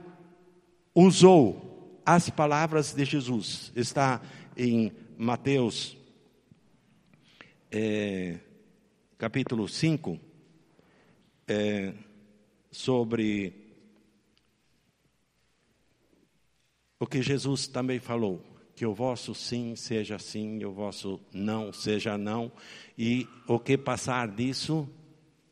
usou 0.93 2.01
as 2.05 2.29
palavras 2.29 2.93
de 2.93 3.05
Jesus. 3.05 3.71
Está 3.75 4.21
em 4.57 4.91
Mateus 5.17 5.95
é, 7.71 8.39
capítulo 9.17 9.67
5, 9.67 10.19
é, 11.47 11.93
sobre 12.71 13.53
o 16.99 17.05
que 17.05 17.21
Jesus 17.21 17.67
também 17.67 17.99
falou, 17.99 18.43
que 18.75 18.85
o 18.85 18.93
vosso 18.93 19.35
sim 19.35 19.75
seja 19.75 20.17
sim, 20.17 20.59
e 20.59 20.65
o 20.65 20.71
vosso 20.71 21.19
não 21.33 21.71
seja 21.71 22.17
não, 22.17 22.51
e 22.97 23.27
o 23.47 23.59
que 23.59 23.77
passar 23.77 24.27
disso 24.27 24.89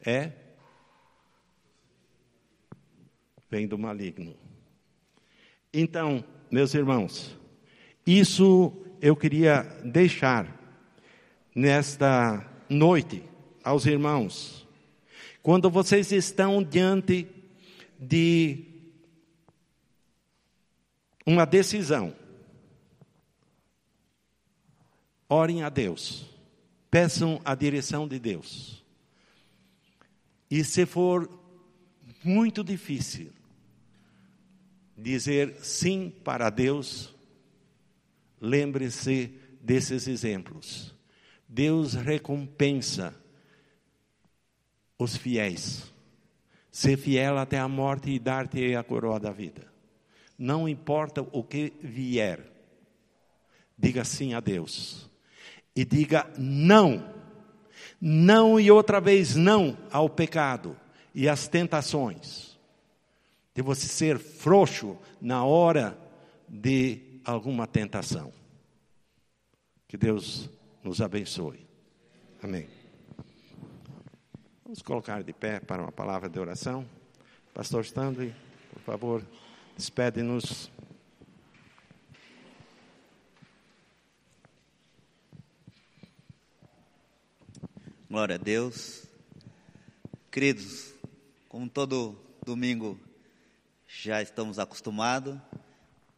é 0.01 0.31
vem 3.49 3.67
do 3.67 3.77
maligno. 3.77 4.35
Então, 5.73 6.23
meus 6.49 6.73
irmãos, 6.73 7.37
isso 8.05 8.73
eu 9.01 9.15
queria 9.15 9.61
deixar 9.83 10.56
nesta 11.57 12.47
noite 12.69 13.23
aos 13.63 13.87
irmãos. 13.87 14.67
Quando 15.41 15.71
vocês 15.71 16.11
estão 16.11 16.61
diante 16.61 17.27
de 17.99 18.63
uma 21.25 21.45
decisão, 21.45 22.15
orem 25.27 25.63
a 25.63 25.69
Deus, 25.69 26.29
peçam 26.91 27.41
a 27.43 27.55
direção 27.55 28.07
de 28.07 28.19
Deus. 28.19 28.85
E 30.51 30.63
se 30.63 30.85
for 30.85 31.27
muito 32.23 32.63
difícil 32.63 33.33
dizer 34.95 35.55
sim 35.63 36.13
para 36.23 36.51
Deus, 36.51 37.15
lembre-se 38.39 39.33
desses 39.59 40.07
exemplos. 40.07 40.95
Deus 41.47 41.93
recompensa 41.93 43.15
os 44.97 45.15
fiéis. 45.15 45.91
Ser 46.71 46.97
fiel 46.97 47.37
até 47.37 47.57
a 47.57 47.67
morte 47.67 48.11
e 48.11 48.19
dar-te 48.19 48.75
a 48.75 48.83
coroa 48.83 49.19
da 49.19 49.31
vida. 49.31 49.71
Não 50.37 50.67
importa 50.67 51.21
o 51.31 51.43
que 51.43 51.73
vier, 51.81 52.51
diga 53.77 54.03
sim 54.03 54.33
a 54.33 54.39
Deus. 54.39 55.09
E 55.75 55.85
diga 55.85 56.29
não. 56.37 57.15
Não 57.99 58.59
e 58.59 58.69
outra 58.69 58.99
vez 58.99 59.35
não 59.35 59.77
ao 59.91 60.09
pecado 60.09 60.77
e 61.15 61.27
às 61.27 61.47
tentações. 61.47 62.59
De 63.55 63.61
você 63.63 63.87
ser 63.87 64.19
frouxo 64.19 64.97
na 65.19 65.43
hora 65.43 65.97
de 66.47 67.19
alguma 67.25 67.65
tentação. 67.65 68.31
Que 69.87 69.97
Deus 69.97 70.49
nos 70.87 71.01
abençoe. 71.01 71.67
Amém. 72.41 72.69
Vamos 74.63 74.81
colocar 74.81 75.21
de 75.21 75.33
pé 75.33 75.59
para 75.59 75.81
uma 75.81 75.91
palavra 75.91 76.29
de 76.29 76.39
oração. 76.39 76.87
Pastor 77.53 77.81
Stanley, 77.83 78.33
por 78.71 78.81
favor, 78.83 79.27
despede-nos. 79.75 80.71
Glória 88.09 88.35
a 88.35 88.37
Deus. 88.37 89.05
Queridos, 90.31 90.93
como 91.49 91.69
todo 91.69 92.17
domingo 92.45 92.97
já 93.85 94.21
estamos 94.21 94.57
acostumados 94.57 95.37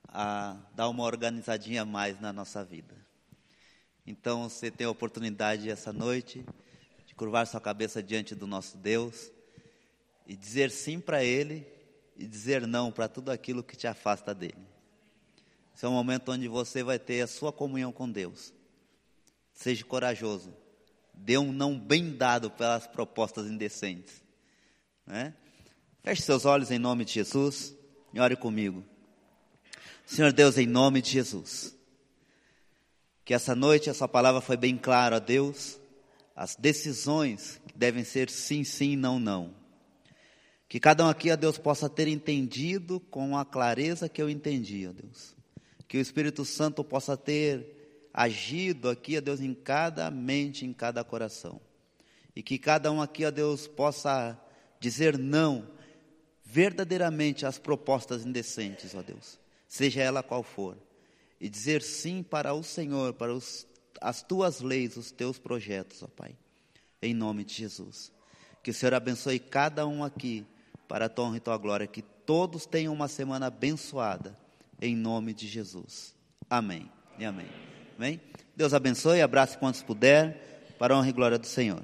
a 0.08 0.58
dar 0.76 0.90
uma 0.90 1.06
organizadinha 1.06 1.82
a 1.82 1.86
mais 1.86 2.22
na 2.22 2.32
nossa 2.32 2.64
vida. 2.64 2.99
Então 4.10 4.50
você 4.50 4.72
tem 4.72 4.88
a 4.88 4.90
oportunidade 4.90 5.70
essa 5.70 5.94
noite 5.94 6.44
de 7.06 7.14
curvar 7.14 7.46
sua 7.46 7.62
cabeça 7.62 8.02
diante 8.02 8.34
do 8.34 8.48
nosso 8.48 8.76
Deus 8.76 9.32
e 10.26 10.36
dizer 10.36 10.72
sim 10.72 11.00
para 11.00 11.24
Ele 11.24 11.64
e 12.18 12.26
dizer 12.26 12.66
não 12.66 12.92
para 12.92 13.08
tudo 13.08 13.30
aquilo 13.30 13.62
que 13.62 13.78
te 13.78 13.86
afasta 13.86 14.34
dele. 14.34 14.58
Esse 15.76 15.86
é 15.86 15.88
um 15.88 15.92
momento 15.94 16.32
onde 16.32 16.48
você 16.48 16.82
vai 16.82 16.98
ter 16.98 17.22
a 17.22 17.28
sua 17.28 17.54
comunhão 17.54 17.92
com 17.92 18.10
Deus. 18.10 18.52
Seja 19.54 19.86
corajoso. 19.86 20.52
Dê 21.14 21.38
um 21.38 21.54
não 21.54 21.80
bem 21.80 22.18
dado 22.18 22.50
pelas 22.50 22.88
propostas 22.88 23.46
indecentes. 23.46 24.24
Né? 25.06 25.36
Feche 26.02 26.24
seus 26.24 26.46
olhos 26.46 26.72
em 26.72 26.80
nome 26.80 27.06
de 27.06 27.14
Jesus 27.14 27.76
e 28.12 28.20
ore 28.20 28.36
comigo. 28.36 28.84
Senhor 30.04 30.34
Deus, 30.34 30.58
em 30.58 30.66
nome 30.66 31.00
de 31.00 31.12
Jesus. 31.12 31.78
Que 33.30 33.36
essa 33.36 33.54
noite 33.54 33.92
a 33.92 33.94
sua 33.94 34.08
palavra 34.08 34.42
foi 34.42 34.58
bem 34.58 34.76
clara, 34.76 35.18
ó 35.18 35.20
Deus. 35.20 35.80
As 36.36 36.56
decisões 36.56 37.62
devem 37.76 38.04
ser 38.04 38.28
sim, 38.28 38.64
sim, 38.64 38.96
não, 38.96 39.20
não. 39.20 39.54
Que 40.68 40.80
cada 40.80 41.06
um 41.06 41.10
aqui, 41.10 41.30
ó 41.30 41.36
Deus, 41.36 41.56
possa 41.56 41.88
ter 41.88 42.08
entendido 42.08 43.00
com 43.00 43.38
a 43.38 43.46
clareza 43.46 44.10
que 44.10 44.20
eu 44.20 44.32
entendi, 44.32 44.88
ó 44.88 44.92
Deus. 44.92 45.36
Que 45.88 46.00
o 46.00 46.02
Espírito 46.02 46.44
Santo 46.44 46.84
possa 46.84 47.16
ter 47.16 48.10
agido 48.12 48.90
aqui, 48.90 49.16
ó 49.16 49.22
Deus, 49.22 49.42
em 49.42 49.54
cada 49.54 50.10
mente, 50.10 50.66
em 50.66 50.74
cada 50.74 51.04
coração. 51.04 51.62
E 52.36 52.42
que 52.42 52.58
cada 52.58 52.92
um 52.92 53.00
aqui, 53.00 53.24
ó 53.26 53.30
Deus, 53.30 53.68
possa 53.68 54.42
dizer 54.80 55.20
não 55.20 55.68
verdadeiramente 56.44 57.46
às 57.46 57.60
propostas 57.60 58.26
indecentes, 58.26 58.96
ó 58.96 59.04
Deus, 59.04 59.40
seja 59.68 60.02
ela 60.02 60.24
qual 60.24 60.42
for. 60.42 60.76
E 61.40 61.50
dizer 61.50 61.82
sim 61.82 62.22
para 62.22 62.54
o 62.54 62.64
Senhor, 62.64 63.14
para 63.14 63.34
os, 63.34 63.66
as 64.02 64.22
tuas 64.22 64.62
leis, 64.62 64.98
os 64.98 65.12
teus 65.12 65.40
projetos, 65.40 66.04
ó 66.04 66.08
Pai. 66.08 66.36
Em 67.02 67.14
nome 67.14 67.44
de 67.44 67.54
Jesus. 67.54 68.12
Que 68.62 68.72
o 68.72 68.74
Senhor 68.74 68.94
abençoe 68.94 69.40
cada 69.40 69.88
um 69.88 70.04
aqui 70.04 70.46
para 70.88 71.06
a 71.06 71.10
tua 71.10 71.26
honra 71.26 71.38
e 71.38 71.40
tua 71.40 71.58
glória. 71.58 71.88
Que 71.88 72.02
todos 72.02 72.66
tenham 72.66 72.94
uma 72.94 73.08
semana 73.08 73.48
abençoada, 73.48 74.36
em 74.82 74.96
nome 74.96 75.34
de 75.34 75.48
Jesus. 75.48 76.14
Amém 76.50 76.90
e 77.18 77.26
amém. 77.26 77.48
Amém? 77.98 78.22
Deus 78.56 78.74
abençoe, 78.74 79.22
abrace 79.22 79.58
quantos 79.58 79.82
puder, 79.82 80.76
para 80.78 80.94
a 80.94 80.98
honra 80.98 81.10
e 81.10 81.14
glória 81.14 81.38
do 81.38 81.48
Senhor. 81.48 81.84